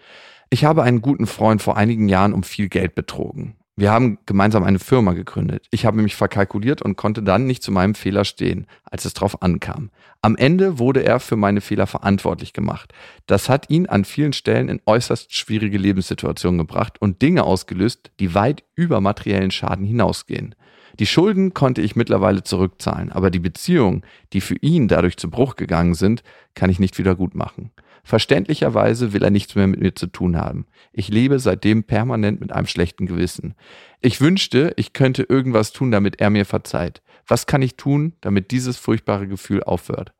Ich 0.50 0.66
habe 0.66 0.82
einen 0.84 1.02
guten 1.02 1.28
Freund 1.28 1.62
vor 1.62 1.78
einigen 1.78 2.10
Jahren 2.10 2.34
um 2.34 2.42
viel 2.44 2.70
Geld 2.70 2.96
betrogen. 2.96 3.56
Wir 3.76 3.92
haben 3.92 4.20
gemeinsam 4.28 4.64
eine 4.64 4.78
Firma 4.78 5.14
gegründet. 5.14 5.66
Ich 5.72 5.88
habe 5.88 6.00
mich 6.00 6.16
verkalkuliert 6.16 6.84
und 6.84 6.96
konnte 6.96 7.24
dann 7.24 7.48
nicht 7.48 7.64
zu 7.64 7.72
meinem 7.72 7.96
Fehler 7.96 8.24
stehen, 8.24 8.68
als 8.84 9.04
es 9.06 9.16
drauf 9.16 9.42
ankam. 9.42 9.90
Am 10.22 10.36
Ende 10.36 10.78
wurde 10.78 11.04
er 11.04 11.20
für 11.20 11.38
meine 11.38 11.60
Fehler 11.60 11.88
verantwortlich 11.88 12.54
gemacht. 12.54 12.94
Das 13.26 13.50
hat 13.50 13.72
ihn 13.72 13.88
an 13.88 14.06
vielen 14.06 14.34
Stellen 14.34 14.70
in 14.70 14.80
äußerst 14.86 15.34
schwierige 15.34 15.80
Lebenssituationen 15.80 16.60
gebracht 16.60 17.02
und 17.02 17.24
Dinge 17.24 17.46
ausgelöst, 17.46 18.12
die 18.20 18.36
weit 18.36 18.64
über 18.76 19.02
materiellen 19.02 19.50
Schaden 19.50 19.88
hinausgehen. 19.88 20.54
Die 21.00 21.08
Schulden 21.08 21.56
konnte 21.56 21.82
ich 21.82 21.96
mittlerweile 21.96 22.44
zurückzahlen, 22.44 23.12
aber 23.12 23.32
die 23.32 23.40
Beziehungen, 23.40 24.04
die 24.34 24.42
für 24.42 24.56
ihn 24.62 24.88
dadurch 24.88 25.18
zu 25.18 25.32
Bruch 25.32 25.56
gegangen 25.56 25.96
sind, 25.96 26.22
kann 26.54 26.70
ich 26.70 26.80
nicht 26.80 27.00
wieder 27.00 27.16
gut 27.16 27.34
machen. 27.34 27.72
Verständlicherweise 28.06 29.14
will 29.14 29.24
er 29.24 29.32
nichts 29.32 29.56
mehr 29.56 29.68
mit 29.68 29.80
mir 29.80 29.96
zu 29.96 30.08
tun 30.08 30.38
haben. 30.38 30.66
Ich 30.92 31.08
lebe 31.08 31.40
seitdem 31.40 31.86
permanent 31.86 32.42
mit 32.42 32.52
einem 32.52 32.68
schlechten 32.68 33.06
Gewissen. 33.06 33.56
Ich 34.02 34.20
wünschte, 34.20 34.74
ich 34.76 34.92
könnte 34.92 35.24
irgendwas 35.24 35.72
tun, 35.72 35.90
damit 35.90 36.20
er 36.20 36.30
mir 36.30 36.46
verzeiht. 36.46 37.02
Was 37.26 37.46
kann 37.46 37.62
ich 37.62 37.78
tun, 37.78 38.14
damit 38.20 38.52
dieses 38.52 38.78
furchtbare 38.78 39.28
Gefühl 39.28 39.64
aufhört? 39.64 40.14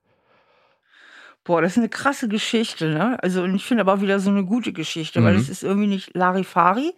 Boah, 1.44 1.62
das 1.62 1.74
ist 1.74 1.80
eine 1.80 1.90
krasse 1.90 2.30
Geschichte, 2.30 2.88
ne? 2.88 3.22
Also, 3.22 3.44
und 3.44 3.54
ich 3.54 3.66
finde 3.66 3.82
aber 3.82 3.96
auch 3.96 4.02
wieder 4.02 4.22
so 4.22 4.30
eine 4.30 4.46
gute 4.46 4.72
Geschichte, 4.72 5.20
mhm. 5.20 5.26
weil 5.26 5.36
es 5.36 5.50
ist 5.50 5.62
irgendwie 5.62 5.90
nicht 5.90 6.16
Larifari, 6.16 6.94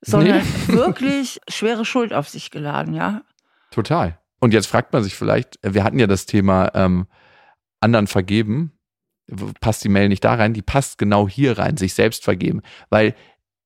sondern 0.00 0.38
nee. 0.38 0.44
wirklich 0.74 1.40
schwere 1.48 1.84
Schuld 1.84 2.12
auf 2.12 2.28
sich 2.28 2.50
geladen, 2.50 2.92
ja? 2.92 3.22
Total. 3.70 4.18
Und 4.40 4.52
jetzt 4.52 4.66
fragt 4.66 4.92
man 4.92 5.04
sich 5.04 5.14
vielleicht, 5.14 5.60
wir 5.62 5.84
hatten 5.84 6.00
ja 6.00 6.08
das 6.08 6.26
Thema 6.26 6.72
ähm, 6.74 7.06
anderen 7.80 8.08
vergeben 8.08 8.72
passt 9.60 9.84
die 9.84 9.88
Mail 9.88 10.08
nicht 10.08 10.24
da 10.24 10.34
rein, 10.34 10.54
die 10.54 10.62
passt 10.62 10.98
genau 10.98 11.28
hier 11.28 11.58
rein, 11.58 11.76
sich 11.76 11.94
selbst 11.94 12.24
vergeben. 12.24 12.62
Weil 12.90 13.14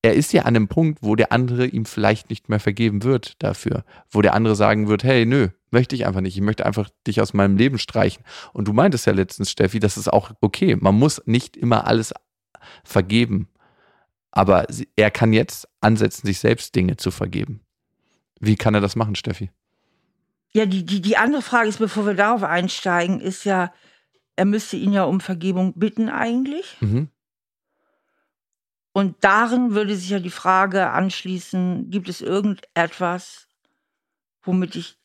er 0.03 0.14
ist 0.14 0.33
ja 0.33 0.42
an 0.42 0.57
einem 0.57 0.68
Punkt, 0.68 0.98
wo 1.03 1.14
der 1.14 1.31
andere 1.31 1.66
ihm 1.66 1.85
vielleicht 1.85 2.29
nicht 2.29 2.48
mehr 2.48 2.59
vergeben 2.59 3.05
wird 3.05 3.40
dafür. 3.42 3.85
Wo 4.11 4.20
der 4.20 4.35
andere 4.35 4.57
sagen 4.57 4.88
wird, 4.88 5.05
hey, 5.05 5.25
nö, 5.25 5.48
möchte 5.70 5.94
ich 5.94 6.07
einfach 6.07 6.20
nicht. 6.20 6.37
Ich 6.37 6.42
möchte 6.42 6.66
einfach 6.66 6.90
dich 7.07 7.20
aus 7.20 7.35
meinem 7.35 7.57
Leben 7.57 7.79
streichen. 7.79 8.25
Und 8.53 8.66
du 8.66 8.72
meintest 8.72 9.07
ja 9.07 9.12
letztens, 9.12 9.51
Steffi, 9.51 9.79
das 9.79 9.96
ist 9.96 10.12
auch 10.12 10.33
okay. 10.40 10.77
Man 10.77 10.96
muss 10.96 11.22
nicht 11.27 11.57
immer 11.57 11.87
alles 11.87 12.12
vergeben. 12.83 13.48
Aber 14.33 14.66
er 14.96 15.11
kann 15.11 15.33
jetzt 15.33 15.68
ansetzen, 15.81 16.27
sich 16.27 16.40
selbst 16.40 16.75
Dinge 16.75 16.96
zu 16.96 17.11
vergeben. 17.11 17.61
Wie 18.40 18.57
kann 18.57 18.75
er 18.75 18.81
das 18.81 18.96
machen, 18.96 19.14
Steffi? 19.14 19.51
Ja, 20.53 20.66
die, 20.66 20.85
die, 20.85 21.01
die 21.01 21.16
andere 21.16 21.42
Frage 21.42 21.68
ist, 21.68 21.79
bevor 21.79 22.07
wir 22.07 22.14
darauf 22.14 22.42
einsteigen, 22.42 23.20
ist 23.20 23.44
ja, 23.44 23.72
er 24.37 24.45
müsste 24.45 24.77
ihn 24.77 24.92
ja 24.92 25.05
um 25.05 25.21
Vergebung 25.21 25.75
bitten 25.75 26.09
eigentlich. 26.09 26.77
Mhm. 26.81 27.09
Und 28.95 29.16
darin 29.25 29.75
würde 29.75 29.97
sich 29.97 30.11
ja 30.11 30.18
die 30.18 30.31
Frage 30.31 30.90
anschließen, 30.90 31.90
gibt 31.90 32.09
es 32.09 32.21
irgendetwas, 32.21 33.49
womit 34.42 34.77
ich 34.77 34.99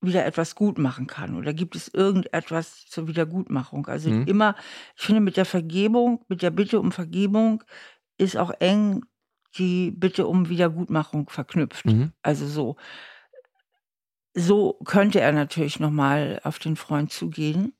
wieder 0.00 0.24
etwas 0.24 0.54
gut 0.54 0.78
machen 0.78 1.06
kann? 1.06 1.36
Oder 1.36 1.52
gibt 1.52 1.76
es 1.76 1.88
irgendetwas 1.88 2.86
zur 2.86 3.06
Wiedergutmachung? 3.06 3.86
Also 3.86 4.10
Mhm. 4.10 4.26
immer, 4.26 4.56
ich 4.96 5.02
finde, 5.04 5.20
mit 5.20 5.36
der 5.36 5.44
Vergebung, 5.44 6.24
mit 6.28 6.42
der 6.42 6.50
Bitte 6.50 6.80
um 6.80 6.90
Vergebung 6.90 7.62
ist 8.18 8.36
auch 8.36 8.50
eng 8.60 9.04
die 9.58 9.90
Bitte 9.90 10.26
um 10.26 10.48
Wiedergutmachung 10.48 11.28
verknüpft. 11.28 11.86
Mhm. 11.86 12.12
Also 12.22 12.46
so. 12.46 12.76
So 14.34 14.74
könnte 14.84 15.20
er 15.20 15.32
natürlich 15.32 15.80
nochmal 15.80 16.40
auf 16.44 16.58
den 16.58 16.76
Freund 16.76 17.12
zugehen. 17.12 17.74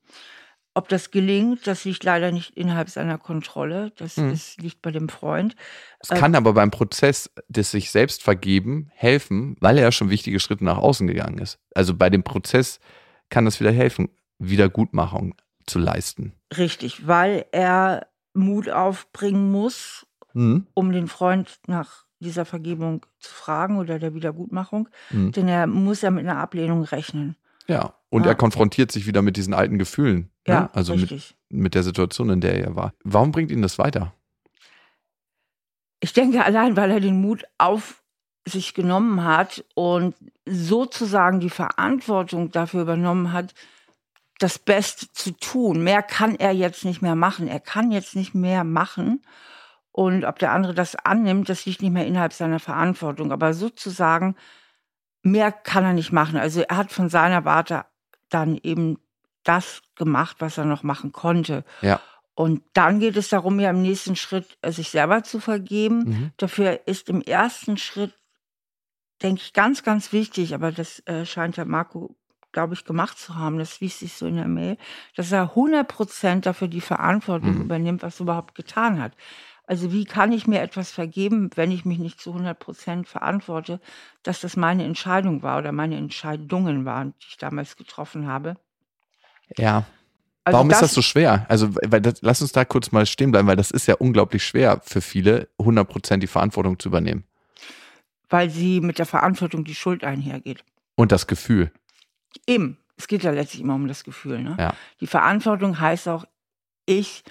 Ob 0.72 0.88
das 0.88 1.10
gelingt, 1.10 1.66
das 1.66 1.84
liegt 1.84 2.04
leider 2.04 2.30
nicht 2.30 2.56
innerhalb 2.56 2.88
seiner 2.88 3.18
Kontrolle. 3.18 3.90
Das 3.96 4.16
Mhm. 4.16 4.30
ist, 4.30 4.60
liegt 4.62 4.82
bei 4.82 4.92
dem 4.92 5.08
Freund. 5.08 5.56
Es 5.98 6.10
Äh, 6.10 6.16
kann 6.16 6.34
aber 6.36 6.52
beim 6.52 6.70
Prozess 6.70 7.30
des 7.48 7.70
sich 7.72 7.90
selbst 7.90 8.22
vergeben 8.22 8.88
helfen, 8.94 9.56
weil 9.60 9.78
er 9.78 9.84
ja 9.84 9.92
schon 9.92 10.10
wichtige 10.10 10.38
Schritte 10.38 10.64
nach 10.64 10.78
außen 10.78 11.06
gegangen 11.08 11.38
ist. 11.38 11.58
Also 11.74 11.94
bei 11.96 12.08
dem 12.08 12.22
Prozess 12.22 12.78
kann 13.30 13.44
das 13.44 13.58
wieder 13.60 13.72
helfen, 13.72 14.08
Wiedergutmachung 14.38 15.34
zu 15.66 15.78
leisten. 15.78 16.34
Richtig, 16.56 17.06
weil 17.06 17.46
er 17.52 18.06
Mut 18.32 18.68
aufbringen 18.70 19.50
muss, 19.50 20.06
Mhm. 20.34 20.68
um 20.74 20.92
den 20.92 21.08
Freund 21.08 21.58
nach 21.66 22.04
dieser 22.20 22.44
Vergebung 22.44 23.04
zu 23.18 23.32
fragen 23.32 23.78
oder 23.78 23.98
der 23.98 24.14
Wiedergutmachung. 24.14 24.88
Mhm. 25.10 25.32
Denn 25.32 25.48
er 25.48 25.66
muss 25.66 26.02
ja 26.02 26.10
mit 26.10 26.26
einer 26.26 26.38
Ablehnung 26.38 26.84
rechnen. 26.84 27.36
Ja, 27.66 27.94
und 28.08 28.24
Ja. 28.24 28.30
er 28.30 28.34
konfrontiert 28.34 28.92
sich 28.92 29.06
wieder 29.06 29.22
mit 29.22 29.36
diesen 29.36 29.54
alten 29.54 29.78
Gefühlen. 29.78 30.30
Ja, 30.46 30.62
ne? 30.62 30.70
Also 30.74 30.96
mit, 30.96 31.34
mit 31.48 31.74
der 31.74 31.82
Situation, 31.82 32.30
in 32.30 32.40
der 32.40 32.58
er 32.62 32.76
war. 32.76 32.92
Warum 33.04 33.32
bringt 33.32 33.50
ihn 33.50 33.62
das 33.62 33.78
weiter? 33.78 34.12
Ich 36.00 36.12
denke 36.12 36.44
allein, 36.44 36.76
weil 36.76 36.90
er 36.90 37.00
den 37.00 37.20
Mut 37.20 37.44
auf 37.58 38.02
sich 38.46 38.72
genommen 38.74 39.22
hat 39.24 39.64
und 39.74 40.14
sozusagen 40.46 41.40
die 41.40 41.50
Verantwortung 41.50 42.50
dafür 42.50 42.82
übernommen 42.82 43.32
hat, 43.32 43.54
das 44.38 44.58
Beste 44.58 45.12
zu 45.12 45.32
tun. 45.32 45.84
Mehr 45.84 46.02
kann 46.02 46.34
er 46.36 46.52
jetzt 46.52 46.84
nicht 46.86 47.02
mehr 47.02 47.14
machen. 47.14 47.46
Er 47.46 47.60
kann 47.60 47.92
jetzt 47.92 48.16
nicht 48.16 48.34
mehr 48.34 48.64
machen. 48.64 49.20
Und 49.92 50.24
ob 50.24 50.38
der 50.38 50.52
andere 50.52 50.74
das 50.74 50.94
annimmt, 50.96 51.48
das 51.48 51.66
liegt 51.66 51.82
nicht 51.82 51.92
mehr 51.92 52.06
innerhalb 52.06 52.32
seiner 52.32 52.60
Verantwortung. 52.60 53.32
Aber 53.32 53.54
sozusagen, 53.54 54.36
mehr 55.22 55.52
kann 55.52 55.84
er 55.84 55.92
nicht 55.92 56.12
machen. 56.12 56.38
Also 56.38 56.62
er 56.62 56.76
hat 56.76 56.92
von 56.92 57.08
seiner 57.08 57.44
Warte 57.44 57.84
dann 58.28 58.58
eben 58.62 58.98
das 59.42 59.82
gemacht, 59.96 60.36
was 60.38 60.58
er 60.58 60.64
noch 60.64 60.82
machen 60.82 61.12
konnte. 61.12 61.64
Ja. 61.82 62.00
Und 62.34 62.62
dann 62.72 63.00
geht 63.00 63.16
es 63.16 63.28
darum, 63.28 63.58
ja 63.60 63.70
im 63.70 63.82
nächsten 63.82 64.16
Schritt 64.16 64.56
äh, 64.62 64.72
sich 64.72 64.90
selber 64.90 65.22
zu 65.24 65.40
vergeben. 65.40 65.98
Mhm. 65.98 66.32
Dafür 66.36 66.80
ist 66.86 67.08
im 67.08 67.20
ersten 67.20 67.76
Schritt, 67.76 68.14
denke 69.22 69.42
ich, 69.42 69.52
ganz, 69.52 69.82
ganz 69.82 70.12
wichtig, 70.12 70.54
aber 70.54 70.72
das 70.72 71.00
äh, 71.06 71.26
scheint 71.26 71.56
ja 71.56 71.64
Marco, 71.64 72.16
glaube 72.52 72.74
ich, 72.74 72.84
gemacht 72.84 73.18
zu 73.18 73.36
haben, 73.36 73.58
das 73.58 73.80
liest 73.80 73.98
sich 74.00 74.14
so 74.14 74.26
in 74.26 74.36
der 74.36 74.48
Mail, 74.48 74.76
dass 75.16 75.30
er 75.32 75.54
100% 75.54 76.40
dafür 76.40 76.68
die 76.68 76.80
Verantwortung 76.80 77.56
Mhm. 77.56 77.62
übernimmt, 77.62 78.02
was 78.02 78.20
er 78.20 78.24
überhaupt 78.24 78.54
getan 78.54 79.00
hat. 79.02 79.12
Also 79.70 79.92
wie 79.92 80.04
kann 80.04 80.32
ich 80.32 80.48
mir 80.48 80.60
etwas 80.62 80.90
vergeben, 80.90 81.48
wenn 81.54 81.70
ich 81.70 81.84
mich 81.84 82.00
nicht 82.00 82.20
zu 82.20 82.34
100% 82.34 83.06
verantworte, 83.06 83.80
dass 84.24 84.40
das 84.40 84.56
meine 84.56 84.82
Entscheidung 84.82 85.44
war 85.44 85.58
oder 85.58 85.70
meine 85.70 85.96
Entscheidungen 85.96 86.84
waren, 86.84 87.14
die 87.20 87.26
ich 87.28 87.36
damals 87.36 87.76
getroffen 87.76 88.26
habe. 88.26 88.56
Ja. 89.56 89.84
Also 90.42 90.56
Warum 90.56 90.70
ist 90.72 90.82
das 90.82 90.92
so 90.92 91.02
schwer? 91.02 91.46
Also, 91.48 91.72
weil 91.86 92.00
das, 92.00 92.14
lass 92.20 92.42
uns 92.42 92.50
da 92.50 92.64
kurz 92.64 92.90
mal 92.90 93.06
stehen 93.06 93.30
bleiben, 93.30 93.46
weil 93.46 93.54
das 93.54 93.70
ist 93.70 93.86
ja 93.86 93.94
unglaublich 93.94 94.44
schwer 94.44 94.80
für 94.82 95.00
viele, 95.00 95.48
100% 95.60 96.16
die 96.16 96.26
Verantwortung 96.26 96.76
zu 96.80 96.88
übernehmen. 96.88 97.22
Weil 98.28 98.50
sie 98.50 98.80
mit 98.80 98.98
der 98.98 99.06
Verantwortung 99.06 99.62
die 99.62 99.76
Schuld 99.76 100.02
einhergeht. 100.02 100.64
Und 100.96 101.12
das 101.12 101.28
Gefühl. 101.28 101.70
Eben. 102.44 102.76
Es 102.96 103.06
geht 103.06 103.22
ja 103.22 103.30
letztlich 103.30 103.62
immer 103.62 103.76
um 103.76 103.86
das 103.86 104.02
Gefühl. 104.02 104.42
Ne? 104.42 104.56
Ja. 104.58 104.74
Die 105.00 105.06
Verantwortung 105.06 105.78
heißt 105.78 106.08
auch, 106.08 106.24
ich 106.86 107.22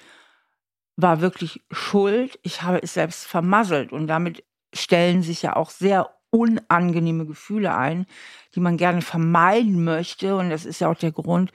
war 1.02 1.20
wirklich 1.20 1.62
schuld, 1.70 2.38
ich 2.42 2.62
habe 2.62 2.82
es 2.82 2.94
selbst 2.94 3.26
vermasselt 3.26 3.92
und 3.92 4.06
damit 4.06 4.44
stellen 4.74 5.22
sich 5.22 5.42
ja 5.42 5.56
auch 5.56 5.70
sehr 5.70 6.10
unangenehme 6.30 7.26
Gefühle 7.26 7.74
ein, 7.74 8.06
die 8.54 8.60
man 8.60 8.76
gerne 8.76 9.02
vermeiden 9.02 9.82
möchte 9.84 10.36
und 10.36 10.50
das 10.50 10.64
ist 10.64 10.80
ja 10.80 10.88
auch 10.90 10.96
der 10.96 11.12
Grund, 11.12 11.50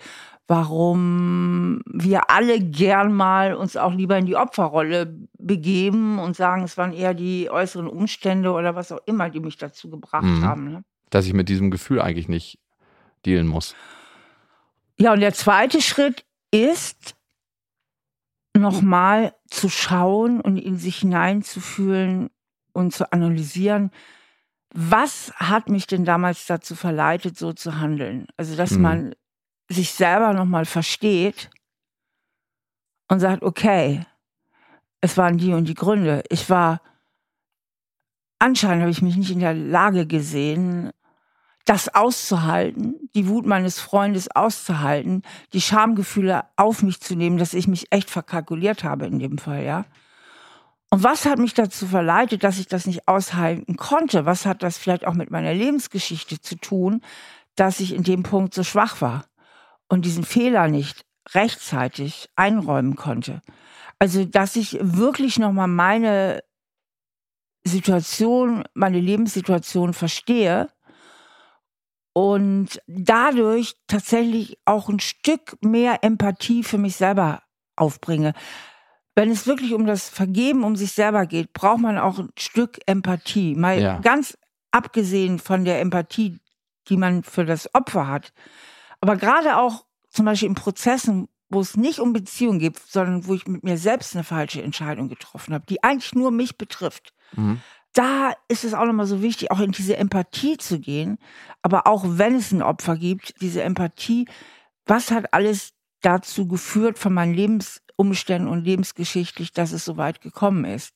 warum 0.48 1.82
wir 1.86 2.30
alle 2.30 2.60
gern 2.60 3.14
mal 3.14 3.54
uns 3.56 3.78
auch 3.78 3.94
lieber 3.94 4.18
in 4.18 4.26
die 4.26 4.36
Opferrolle 4.36 5.16
begeben 5.38 6.20
und 6.20 6.36
sagen, 6.36 6.64
es 6.64 6.78
waren 6.78 6.94
eher 6.94 7.14
die 7.14 7.50
äußeren 7.50 7.88
Umstände 7.88 8.52
oder 8.52 8.76
was 8.76 8.92
auch 8.92 9.00
immer, 9.06 9.30
die 9.30 9.40
mich 9.40 9.58
dazu 9.58 9.90
gebracht 9.90 10.24
Mhm. 10.24 10.44
haben. 10.46 10.72
Ne? 10.72 10.84
Dass 11.10 11.26
ich 11.26 11.34
mit 11.34 11.50
diesem 11.50 11.72
Gefühl 11.72 12.02
eigentlich 12.02 12.28
nicht 12.28 12.60
dealen 13.26 13.48
muss. 13.48 13.76
Ja, 14.98 15.14
und 15.14 15.20
der 15.20 15.34
zweite 15.34 15.82
Schritt 15.82 16.26
ist, 16.52 17.15
nochmal 18.56 19.34
zu 19.50 19.70
schauen 19.70 20.42
und 20.42 20.58
in 20.58 20.78
sich 20.78 20.98
hineinzufühlen 20.98 22.30
und 22.74 22.94
zu 22.94 23.12
analysieren, 23.12 23.92
was 24.74 25.32
hat 25.38 25.70
mich 25.70 25.88
denn 25.88 26.04
damals 26.06 26.46
dazu 26.48 26.76
verleitet, 26.76 27.38
so 27.38 27.54
zu 27.54 27.80
handeln? 27.80 28.28
Also, 28.38 28.56
dass 28.56 28.72
Mhm. 28.72 28.82
man 28.82 29.16
sich 29.70 29.94
selber 29.94 30.34
nochmal 30.34 30.66
versteht 30.66 31.50
und 33.08 33.20
sagt, 33.20 33.44
okay, 33.44 34.06
es 35.02 35.18
waren 35.18 35.38
die 35.38 35.54
und 35.54 35.68
die 35.68 35.74
Gründe. 35.76 36.24
Ich 36.30 36.50
war, 36.50 36.82
anscheinend 38.40 38.82
habe 38.82 38.92
ich 38.92 39.02
mich 39.02 39.16
nicht 39.16 39.32
in 39.32 39.40
der 39.40 39.54
Lage 39.54 40.08
gesehen, 40.08 40.92
das 41.66 41.94
auszuhalten, 41.94 43.10
die 43.16 43.28
Wut 43.28 43.48
meines 43.48 43.80
Freundes 43.80 44.30
auszuhalten, 44.34 45.24
die 45.54 45.62
Schamgefühle 45.62 46.44
auf 46.56 46.84
mich 46.84 47.02
zu 47.02 47.16
nehmen, 47.16 47.38
dass 47.38 47.56
ich 47.56 47.68
mich 47.68 47.92
echt 47.92 48.10
verkalkuliert 48.12 48.84
habe 48.84 49.08
in 49.08 49.20
dem 49.20 49.40
Fall, 49.40 49.64
ja. 49.64 49.86
Und 50.92 51.04
was 51.04 51.26
hat 51.26 51.40
mich 51.40 51.56
dazu 51.56 51.88
verleitet, 51.88 52.44
dass 52.44 52.60
ich 52.60 52.68
das 52.68 52.86
nicht 52.86 53.08
aushalten 53.08 53.76
konnte? 53.76 54.26
Was 54.26 54.46
hat 54.46 54.62
das 54.62 54.78
vielleicht 54.78 55.06
auch 55.06 55.16
mit 55.16 55.32
meiner 55.32 55.54
Lebensgeschichte 55.54 56.40
zu 56.40 56.56
tun, 56.56 57.02
dass 57.56 57.80
ich 57.80 57.94
in 57.94 58.04
dem 58.04 58.24
Punkt 58.24 58.54
so 58.54 58.64
schwach 58.64 59.02
war 59.02 59.26
und 59.90 60.06
diesen 60.06 60.24
Fehler 60.24 60.68
nicht 60.68 61.04
rechtzeitig 61.34 62.30
einräumen 62.36 62.96
konnte? 62.96 63.42
Also, 63.98 64.24
dass 64.24 64.56
ich 64.56 64.78
wirklich 64.80 65.40
nochmal 65.40 65.68
meine 65.68 66.44
Situation, 67.64 68.64
meine 68.76 69.00
Lebenssituation 69.00 69.94
verstehe 69.94 70.70
und 72.18 72.82
dadurch 72.88 73.76
tatsächlich 73.88 74.58
auch 74.64 74.88
ein 74.88 75.02
Stück 75.02 75.58
mehr 75.62 76.02
Empathie 76.02 76.64
für 76.64 76.78
mich 76.78 76.96
selber 76.96 77.44
aufbringe. 77.76 78.34
Wenn 79.16 79.30
es 79.32 79.48
wirklich 79.48 79.74
um 79.74 79.86
das 79.86 80.08
Vergeben 80.08 80.64
um 80.64 80.78
sich 80.78 80.94
selber 80.94 81.26
geht, 81.26 81.52
braucht 81.52 81.82
man 81.82 81.98
auch 81.98 82.18
ein 82.18 82.30
Stück 82.40 82.80
Empathie. 82.86 83.54
Mal 83.56 83.82
Ja. 83.82 84.00
ganz 84.00 84.38
abgesehen 84.72 85.40
von 85.40 85.66
der 85.66 85.82
Empathie, 85.82 86.40
die 86.88 86.96
man 86.96 87.22
für 87.24 87.44
das 87.44 87.76
Opfer 87.76 88.08
hat. 88.08 88.32
Aber 89.02 89.18
gerade 89.18 89.58
auch 89.58 89.86
zum 90.10 90.24
Beispiel 90.24 90.48
in 90.48 90.56
Prozessen, 90.56 91.28
wo 91.50 91.60
es 91.60 91.76
nicht 91.76 92.00
um 92.00 92.14
Beziehung 92.14 92.60
geht, 92.60 92.80
sondern 92.80 93.28
wo 93.28 93.34
ich 93.34 93.46
mit 93.46 93.64
mir 93.66 93.78
selbst 93.78 94.16
eine 94.16 94.24
falsche 94.24 94.62
Entscheidung 94.62 95.10
getroffen 95.10 95.54
habe, 95.54 95.66
die 95.68 95.84
eigentlich 95.84 96.16
nur 96.16 96.32
mich 96.32 96.58
betrifft 96.58 97.12
Mhm. 97.36 97.60
Da 97.96 98.34
ist 98.50 98.64
es 98.66 98.74
auch 98.76 98.86
nochmal 98.86 99.08
so 99.08 99.22
wichtig, 99.22 99.52
auch 99.52 99.60
in 99.62 99.72
diese 99.72 99.98
Empathie 99.98 100.58
zu 100.58 100.80
gehen. 100.80 101.18
Aber 101.64 101.88
auch 101.88 102.04
wenn 102.06 102.36
es 102.36 102.52
ein 102.52 102.62
Opfer 102.62 102.98
gibt, 102.98 103.42
diese 103.42 103.64
Empathie, 103.64 104.28
was 104.86 105.12
hat 105.12 105.34
alles 105.34 105.74
dazu 106.02 106.48
geführt 106.48 107.00
von 107.00 107.14
meinen 107.14 107.34
Lebensumständen 107.34 108.50
und 108.50 108.64
lebensgeschichtlich, 108.66 109.54
dass 109.54 109.72
es 109.72 109.86
so 109.86 109.98
weit 109.98 110.22
gekommen 110.22 110.66
ist? 110.66 110.94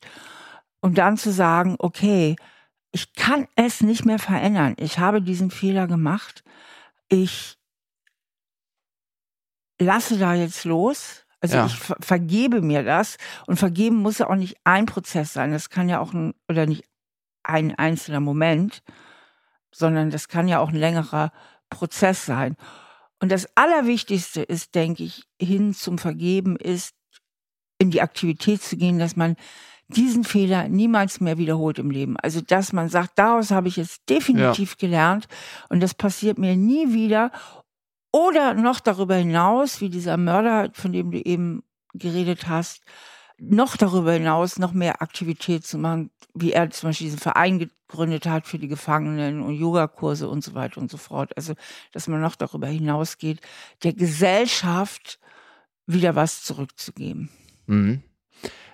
Und 0.82 0.98
dann 0.98 1.18
zu 1.18 1.32
sagen, 1.32 1.76
okay, 1.80 2.36
ich 2.92 3.14
kann 3.14 3.48
es 3.56 3.82
nicht 3.82 4.06
mehr 4.06 4.20
verändern. 4.20 4.76
Ich 4.78 5.00
habe 5.00 5.22
diesen 5.22 5.52
Fehler 5.52 5.88
gemacht. 5.88 6.44
Ich 7.10 7.58
lasse 9.80 10.18
da 10.18 10.34
jetzt 10.34 10.66
los. 10.66 11.26
Also 11.42 11.58
Ja. 11.58 11.66
ich 11.68 11.76
ver 11.78 11.96
vergebe 12.02 12.62
mir 12.62 12.84
das. 12.84 13.18
Und 13.48 13.58
vergeben 13.58 13.98
muss 13.98 14.18
ja 14.18 14.30
auch 14.30 14.36
nicht 14.36 14.58
ein 14.66 14.86
Prozess 14.86 15.34
sein. 15.34 15.52
Das 15.52 15.70
kann 15.70 15.88
ja 15.90 16.00
auch 16.00 16.14
ein, 16.14 16.34
oder 16.50 16.66
nicht 16.66 16.86
ein 17.44 17.76
einzelner 17.76 18.20
Moment, 18.20 18.82
sondern 19.72 20.10
das 20.10 20.28
kann 20.28 20.48
ja 20.48 20.60
auch 20.60 20.70
ein 20.70 20.76
längerer 20.76 21.32
Prozess 21.70 22.26
sein. 22.26 22.56
Und 23.20 23.32
das 23.32 23.48
Allerwichtigste 23.56 24.42
ist, 24.42 24.76
denke 24.76 25.04
ich, 25.04 25.24
hin 25.40 25.74
zum 25.74 25.98
Vergeben 25.98 26.56
ist, 26.56 26.96
in 27.78 27.92
die 27.92 28.02
Aktivität 28.02 28.62
zu 28.62 28.78
gehen, 28.78 29.00
dass 29.00 29.16
man 29.16 29.36
diesen 29.88 30.24
Fehler 30.24 30.70
niemals 30.70 31.20
mehr 31.20 31.38
wiederholt 31.38 31.80
im 31.80 31.92
Leben. 31.92 32.16
Also, 32.18 32.42
dass 32.42 32.74
man 32.74 32.90
sagt, 32.90 33.18
daraus 33.18 33.52
habe 33.52 33.68
ich 33.68 33.78
jetzt 33.78 34.08
definitiv 34.10 34.72
ja. 34.72 34.76
gelernt 34.80 35.28
und 35.70 35.82
das 35.82 35.94
passiert 35.94 36.38
mir 36.38 36.56
nie 36.56 36.94
wieder. 36.94 37.32
Oder 38.12 38.54
noch 38.54 38.80
darüber 38.80 39.16
hinaus, 39.16 39.82
wie 39.82 39.90
dieser 39.90 40.18
Mörder, 40.18 40.72
von 40.74 40.92
dem 40.92 41.12
du 41.12 41.20
eben 41.20 41.64
geredet 41.94 42.48
hast, 42.48 42.84
noch 43.40 43.78
darüber 43.78 44.14
hinaus 44.14 44.60
noch 44.60 44.74
mehr 44.74 45.02
Aktivität 45.02 45.66
zu 45.66 45.78
machen, 45.78 46.12
wie 46.34 46.52
er 46.54 46.70
zum 46.70 46.90
Beispiel 46.90 47.06
diesen 47.06 47.20
Verein 47.20 47.60
gegründet 47.60 48.26
hat 48.26 48.48
für 48.48 48.60
die 48.60 48.68
Gefangenen 48.68 49.42
und 49.42 49.56
Yogakurse 49.56 50.30
und 50.30 50.44
so 50.44 50.54
weiter 50.54 50.80
und 50.80 50.92
so 50.92 50.98
fort. 50.98 51.36
Also, 51.36 51.54
dass 51.92 52.08
man 52.08 52.22
noch 52.22 52.36
darüber 52.36 52.68
hinausgeht, 52.68 53.42
der 53.84 53.94
Gesellschaft 53.94 55.20
wieder 55.86 56.16
was 56.16 56.44
zurückzugeben. 56.44 57.30
Mhm. 57.66 58.04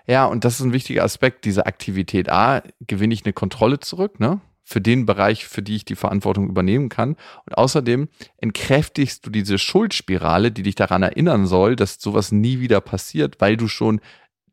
Ja, 0.07 0.25
und 0.25 0.43
das 0.43 0.59
ist 0.59 0.65
ein 0.65 0.73
wichtiger 0.73 1.03
Aspekt, 1.03 1.45
diese 1.45 1.65
Aktivität. 1.65 2.29
A, 2.29 2.61
gewinne 2.81 3.13
ich 3.13 3.25
eine 3.25 3.33
Kontrolle 3.33 3.79
zurück, 3.79 4.19
ne? 4.19 4.39
Für 4.67 4.81
den 4.81 5.05
Bereich, 5.05 5.45
für 5.45 5.61
die 5.61 5.75
ich 5.75 5.85
die 5.85 5.95
Verantwortung 5.95 6.49
übernehmen 6.49 6.89
kann. 6.89 7.15
Und 7.45 7.57
außerdem 7.57 8.09
entkräftigst 8.37 9.25
du 9.25 9.29
diese 9.29 9.59
Schuldspirale, 9.59 10.51
die 10.51 10.63
dich 10.63 10.73
daran 10.73 11.03
erinnern 11.03 11.45
soll, 11.45 11.75
dass 11.75 11.99
sowas 11.99 12.31
nie 12.31 12.59
wieder 12.59 12.81
passiert, 12.81 13.35
weil 13.39 13.57
du 13.57 13.67
schon 13.67 14.01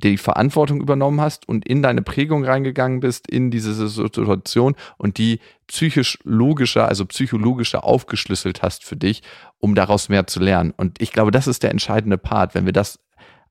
die 0.03 0.19
Verantwortung 0.19 0.81
übernommen 0.81 1.21
hast 1.21 1.49
und 1.49 1.67
in 1.67 1.83
deine 1.83 2.03
Prägung 2.03 2.45
reingegangen 2.45 3.01
bist, 3.01 3.29
in 3.29 3.51
diese 3.51 3.88
Situation 3.88 4.75
und 4.99 5.19
die 5.19 5.41
psychisch 5.69 6.19
logischer, 6.25 6.88
also 6.88 7.07
psychologischer 7.07 7.85
aufgeschlüsselt 7.85 8.62
hast 8.62 8.85
für 8.85 8.97
dich, 8.97 9.23
um 9.59 9.75
daraus 9.75 10.09
mehr 10.09 10.27
zu 10.27 10.41
lernen. 10.41 10.73
Und 10.77 11.01
ich 11.01 11.12
glaube, 11.12 11.31
das 11.31 11.47
ist 11.47 11.62
der 11.62 11.71
entscheidende 11.71 12.19
Part, 12.19 12.55
wenn 12.55 12.67
wir 12.67 12.73
das 12.73 12.99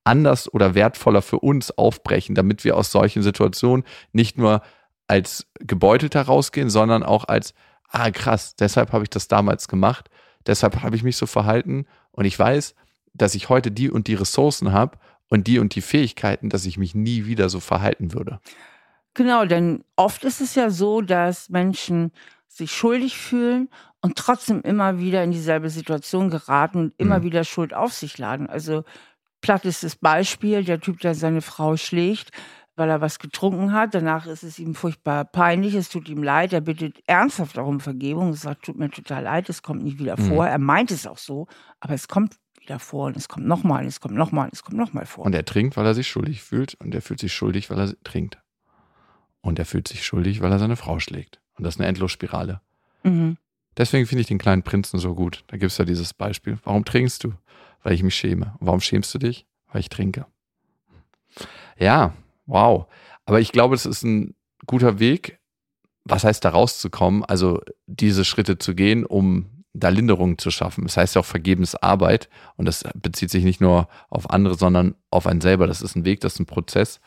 anders 0.04 0.52
oder 0.52 0.76
wertvoller 0.76 1.22
für 1.22 1.40
uns 1.40 1.72
aufbrechen, 1.72 2.36
damit 2.36 2.64
wir 2.64 2.76
aus 2.76 2.92
solchen 2.92 3.24
Situationen 3.24 3.86
nicht 4.12 4.38
nur 4.38 4.62
als 5.08 5.48
gebeutelter 5.60 6.24
rausgehen, 6.24 6.70
sondern 6.70 7.04
auch 7.04 7.26
als, 7.26 7.54
ah 7.90 8.12
krass, 8.12 8.56
deshalb 8.56 8.94
habe 8.94 9.04
ich 9.04 9.10
das 9.10 9.28
damals 9.28 9.68
gemacht, 9.68 10.10
deshalb 10.48 10.82
habe 10.82 10.96
ich 10.96 11.04
mich 11.04 11.18
so 11.18 11.26
verhalten 11.26 11.86
und 12.12 12.26
ich 12.26 12.38
weiß, 12.38 12.76
dass 13.14 13.36
ich 13.36 13.50
heute 13.50 13.72
die 13.72 13.92
und 13.92 14.08
die 14.08 14.16
Ressourcen 14.16 14.72
habe 14.72 14.98
und 15.32 15.48
die 15.48 15.60
und 15.60 15.74
die 15.74 15.82
Fähigkeiten, 15.82 16.50
dass 16.50 16.65
ich 16.65 16.78
mich 16.78 16.94
nie 16.94 17.26
wieder 17.26 17.50
so 17.50 17.60
verhalten 17.60 18.13
würde. 18.13 18.39
Genau, 19.13 19.46
denn 19.46 19.84
oft 19.96 20.24
ist 20.26 20.41
es 20.41 20.56
ja 20.56 20.70
so, 20.70 21.02
dass 21.02 21.50
Menschen 21.50 22.12
sich 22.48 22.72
schuldig 22.72 23.17
fühlen 23.17 23.70
und 24.02 24.17
trotzdem 24.17 24.62
immer 24.62 25.00
wieder 25.00 25.24
in 25.24 25.32
dieselbe 25.32 25.70
Situation 25.70 26.30
geraten 26.30 26.78
und 26.78 26.94
immer 26.98 27.20
mhm. 27.20 27.24
wieder 27.24 27.44
Schuld 27.46 27.74
auf 27.74 27.94
sich 27.94 28.17
laden. 28.17 28.48
Also 28.48 28.84
platt 29.39 29.63
ist 29.65 29.84
das 29.84 29.96
Beispiel, 29.96 30.63
der 30.65 30.82
Typ, 30.82 31.00
der 31.00 31.15
seine 31.15 31.41
Frau 31.41 31.78
schlägt, 31.78 32.32
weil 32.76 32.89
er 32.89 33.00
was 33.00 33.20
getrunken 33.20 33.72
hat. 33.72 33.94
Danach 33.94 34.26
ist 34.28 34.44
es 34.44 34.60
ihm 34.60 34.76
furchtbar 34.76 35.24
peinlich, 35.24 35.76
es 35.76 35.88
tut 35.88 36.10
ihm 36.10 36.24
leid, 36.24 36.52
er 36.52 36.62
bittet 36.62 37.02
ernsthaft 37.08 37.56
darum 37.56 37.80
Vergebung, 37.80 38.30
er 38.30 38.36
sagt, 38.36 38.65
tut 38.65 38.78
mir 38.78 38.89
total 38.89 39.24
leid, 39.24 39.50
es 39.50 39.62
kommt 39.62 39.84
nicht 39.84 40.00
wieder 40.00 40.20
mhm. 40.20 40.26
vor. 40.26 40.48
Er 40.48 40.60
meint 40.60 40.91
es 40.91 41.08
auch 41.08 41.17
so, 41.17 41.48
aber 41.80 41.94
es 41.94 42.10
kommt 42.10 42.36
wieder 42.62 42.80
vor 42.80 43.08
und 43.08 43.17
es 43.17 43.28
kommt 43.28 43.47
nochmal, 43.47 43.86
es 43.86 44.00
kommt 44.00 44.15
nochmal, 44.15 44.50
es 44.52 44.63
kommt 44.63 44.78
nochmal 44.78 45.06
vor. 45.06 45.26
Und 45.26 45.34
er 45.34 45.45
trinkt, 45.45 45.78
weil 45.78 45.86
er 45.86 45.93
sich 45.93 46.08
schuldig 46.08 46.41
fühlt 46.41 46.76
und 46.76 46.93
er 46.93 47.02
fühlt 47.02 47.19
sich 47.19 47.34
schuldig, 47.34 47.69
weil 47.69 47.80
er 47.80 47.93
trinkt. 48.04 48.39
Und 49.41 49.60
er 49.60 49.65
fühlt 49.65 49.88
sich 49.88 50.06
schuldig, 50.06 50.41
weil 50.41 50.52
er 50.52 50.60
seine 50.60 50.76
Frau 50.76 51.00
schlägt. 51.00 51.41
Und 51.56 51.63
das 51.63 51.76
ist 51.76 51.80
eine 51.80 51.88
Endlosspirale. 51.88 52.62
Mhm. 53.04 53.38
Deswegen 53.78 54.06
finde 54.06 54.21
ich 54.21 54.28
den 54.28 54.38
kleinen 54.38 54.63
Prinzen 54.63 55.00
so 55.00 55.15
gut. 55.15 55.43
Da 55.47 55.58
gibt 55.58 55.71
es 55.71 55.78
ja 55.78 55.86
dieses 55.86 56.13
Beispiel. 56.13 56.60
Warum 56.63 56.86
trinkst 56.86 57.24
du? 57.24 57.34
Weil 57.84 57.93
ich 57.93 58.04
mich 58.04 58.15
schäme. 58.15 58.56
Und 58.60 58.67
warum 58.67 58.82
schämst 58.82 59.13
du 59.13 59.17
dich? 59.17 59.47
Weil 59.71 59.82
ich 59.82 59.89
trinke. 59.89 60.26
Ja, 61.78 62.13
wow. 62.45 62.86
Aber 63.26 63.39
ich 63.39 63.52
glaube, 63.52 63.76
es 63.76 63.86
ist 63.86 64.04
ein 64.04 64.36
guter 64.67 65.00
Weg. 65.00 65.39
Was 66.04 66.24
heißt 66.24 66.43
da 66.43 66.50
rauszukommen? 66.50 67.24
Also 67.24 67.62
diese 67.88 68.26
Schritte 68.26 68.58
zu 68.58 68.76
gehen, 68.76 69.06
um 69.06 69.61
da 69.74 69.90
Linderung 69.90 70.38
zu 70.38 70.52
schaffen. 70.52 70.84
Das 70.84 70.98
heißt 70.98 71.16
ja 71.16 71.22
auch 71.22 71.26
Vergebensarbeit 71.26 72.30
und 72.58 72.66
das 72.66 72.84
bezieht 72.96 73.30
sich 73.30 73.44
nicht 73.44 73.62
nur 73.62 73.88
auf 74.10 74.30
andere, 74.30 74.56
sondern 74.56 74.96
auf 75.10 75.28
einen 75.28 75.42
selber. 75.42 75.68
Das 75.68 75.82
ist 75.82 75.96
ein 75.96 76.06
Weg, 76.06 76.22
das 76.22 76.34
ist 76.34 76.40
ein 76.40 76.46
Prozess. 76.46 77.00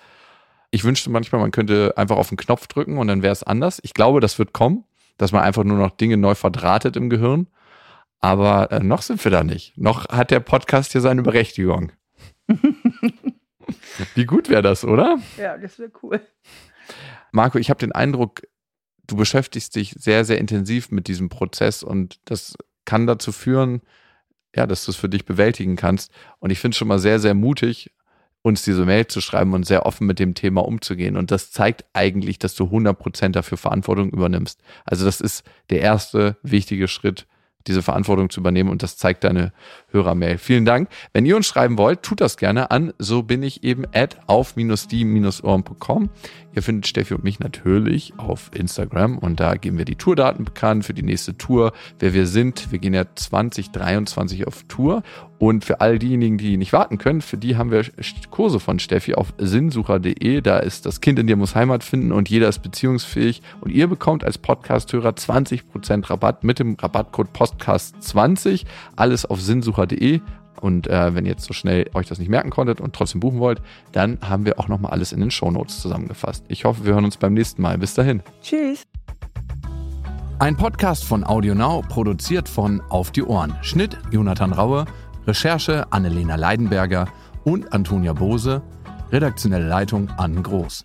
Ich 0.70 0.84
wünschte 0.84 1.10
manchmal, 1.10 1.40
man 1.40 1.50
könnte 1.50 1.94
einfach 1.96 2.16
auf 2.16 2.28
den 2.28 2.38
Knopf 2.38 2.66
drücken 2.66 2.98
und 2.98 3.06
dann 3.06 3.22
wäre 3.22 3.32
es 3.32 3.42
anders. 3.42 3.80
Ich 3.82 3.94
glaube, 3.94 4.20
das 4.20 4.38
wird 4.38 4.52
kommen, 4.52 4.84
dass 5.18 5.30
man 5.32 5.42
einfach 5.42 5.64
nur 5.64 5.78
noch 5.78 5.90
Dinge 5.90 6.16
neu 6.16 6.34
verdrahtet 6.34 6.96
im 6.96 7.10
Gehirn. 7.10 7.46
Aber 8.20 8.72
äh, 8.72 8.80
noch 8.80 9.02
sind 9.02 9.22
wir 9.22 9.30
da 9.30 9.44
nicht. 9.44 9.76
Noch 9.76 10.08
hat 10.08 10.30
der 10.30 10.40
Podcast 10.40 10.92
hier 10.92 11.02
seine 11.02 11.22
Berechtigung. 11.22 11.92
Wie 14.14 14.24
gut 14.24 14.48
wäre 14.48 14.62
das, 14.62 14.84
oder? 14.84 15.18
Ja, 15.36 15.58
das 15.58 15.78
wäre 15.78 15.90
cool. 16.02 16.20
Marco, 17.32 17.58
ich 17.58 17.70
habe 17.70 17.78
den 17.78 17.92
Eindruck, 17.92 18.42
du 19.06 19.16
beschäftigst 19.16 19.74
dich 19.76 19.94
sehr, 19.98 20.24
sehr 20.24 20.38
intensiv 20.38 20.90
mit 20.90 21.08
diesem 21.08 21.28
Prozess 21.28 21.82
und 21.82 22.18
das 22.24 22.54
kann 22.84 23.06
dazu 23.06 23.32
führen, 23.32 23.82
ja, 24.54 24.66
dass 24.66 24.84
du 24.84 24.92
es 24.92 24.96
für 24.96 25.08
dich 25.08 25.24
bewältigen 25.24 25.76
kannst. 25.76 26.12
Und 26.38 26.50
ich 26.50 26.58
finde 26.58 26.74
es 26.74 26.78
schon 26.78 26.88
mal 26.88 26.98
sehr, 26.98 27.18
sehr 27.18 27.34
mutig, 27.34 27.92
uns 28.42 28.62
diese 28.62 28.84
Mail 28.84 29.06
zu 29.06 29.20
schreiben 29.20 29.54
und 29.54 29.66
sehr 29.66 29.86
offen 29.86 30.06
mit 30.06 30.18
dem 30.18 30.34
Thema 30.34 30.64
umzugehen. 30.64 31.16
Und 31.16 31.30
das 31.30 31.50
zeigt 31.50 31.86
eigentlich, 31.94 32.38
dass 32.38 32.54
du 32.54 32.64
100% 32.64 33.30
dafür 33.30 33.56
Verantwortung 33.56 34.10
übernimmst. 34.10 34.60
Also 34.84 35.06
das 35.06 35.20
ist 35.20 35.44
der 35.70 35.80
erste 35.80 36.36
wichtige 36.42 36.86
Schritt, 36.86 37.26
diese 37.66 37.82
Verantwortung 37.82 38.28
zu 38.28 38.40
übernehmen 38.40 38.68
und 38.68 38.82
das 38.82 38.98
zeigt 38.98 39.24
deine 39.24 39.52
Hörermail. 39.94 40.36
Vielen 40.36 40.66
Dank. 40.66 40.88
Wenn 41.14 41.24
ihr 41.24 41.36
uns 41.36 41.46
schreiben 41.46 41.78
wollt, 41.78 42.02
tut 42.02 42.20
das 42.20 42.36
gerne 42.36 42.70
an 42.70 42.92
so 42.98 43.22
bin 43.22 43.42
ich 43.42 43.64
eben 43.64 43.84
at 43.94 44.18
auf-die-ohren.com. 44.26 46.10
Ihr 46.54 46.62
findet 46.62 46.86
Steffi 46.86 47.14
und 47.14 47.24
mich 47.24 47.40
natürlich 47.40 48.12
auf 48.16 48.50
Instagram 48.54 49.18
und 49.18 49.40
da 49.40 49.54
geben 49.56 49.76
wir 49.76 49.84
die 49.84 49.96
Tourdaten 49.96 50.44
bekannt 50.44 50.84
für 50.84 50.94
die 50.94 51.02
nächste 51.02 51.36
Tour, 51.36 51.72
wer 51.98 52.14
wir 52.14 52.26
sind. 52.28 52.70
Wir 52.70 52.78
gehen 52.78 52.94
ja 52.94 53.04
2023 53.12 54.46
auf 54.46 54.62
Tour 54.68 55.02
und 55.38 55.64
für 55.64 55.80
all 55.80 55.98
diejenigen, 55.98 56.38
die 56.38 56.56
nicht 56.56 56.72
warten 56.72 56.98
können, 56.98 57.20
für 57.20 57.36
die 57.36 57.56
haben 57.56 57.72
wir 57.72 57.84
Kurse 58.30 58.60
von 58.60 58.78
Steffi 58.78 59.14
auf 59.14 59.34
sinnsucher.de. 59.36 60.40
Da 60.42 60.58
ist 60.58 60.86
das 60.86 61.00
Kind 61.00 61.18
in 61.18 61.26
dir 61.26 61.36
muss 61.36 61.56
Heimat 61.56 61.82
finden 61.82 62.12
und 62.12 62.30
jeder 62.30 62.48
ist 62.48 62.60
beziehungsfähig 62.60 63.42
und 63.60 63.70
ihr 63.70 63.88
bekommt 63.88 64.22
als 64.22 64.38
Podcasthörer 64.38 65.10
20% 65.10 66.08
Rabatt 66.08 66.44
mit 66.44 66.60
dem 66.60 66.76
Rabattcode 66.80 67.30
Podcast20. 67.34 68.64
Alles 68.94 69.26
auf 69.26 69.40
sinnsucher.de. 69.40 69.83
Und 70.60 70.86
äh, 70.86 71.14
wenn 71.14 71.26
ihr 71.26 71.32
jetzt 71.32 71.44
so 71.44 71.52
schnell 71.52 71.90
euch 71.94 72.06
das 72.06 72.18
nicht 72.18 72.30
merken 72.30 72.50
konntet 72.50 72.80
und 72.80 72.94
trotzdem 72.94 73.20
buchen 73.20 73.38
wollt, 73.38 73.60
dann 73.92 74.18
haben 74.22 74.46
wir 74.46 74.58
auch 74.58 74.68
nochmal 74.68 74.92
alles 74.92 75.12
in 75.12 75.20
den 75.20 75.30
Shownotes 75.30 75.80
zusammengefasst. 75.80 76.44
Ich 76.48 76.64
hoffe, 76.64 76.86
wir 76.86 76.94
hören 76.94 77.04
uns 77.04 77.16
beim 77.16 77.34
nächsten 77.34 77.60
Mal. 77.60 77.76
Bis 77.76 77.94
dahin. 77.94 78.22
Tschüss. 78.42 78.82
Ein 80.38 80.56
Podcast 80.56 81.04
von 81.04 81.24
AudioNow, 81.24 81.86
produziert 81.88 82.48
von 82.48 82.80
Auf 82.88 83.10
die 83.10 83.22
Ohren. 83.22 83.54
Schnitt 83.62 83.98
Jonathan 84.10 84.52
Raue, 84.52 84.86
Recherche 85.26 85.92
Annelena 85.92 86.36
Leidenberger 86.36 87.06
und 87.44 87.72
Antonia 87.72 88.12
Bose, 88.12 88.62
redaktionelle 89.12 89.68
Leitung 89.68 90.08
Anne 90.16 90.42
Groß. 90.42 90.84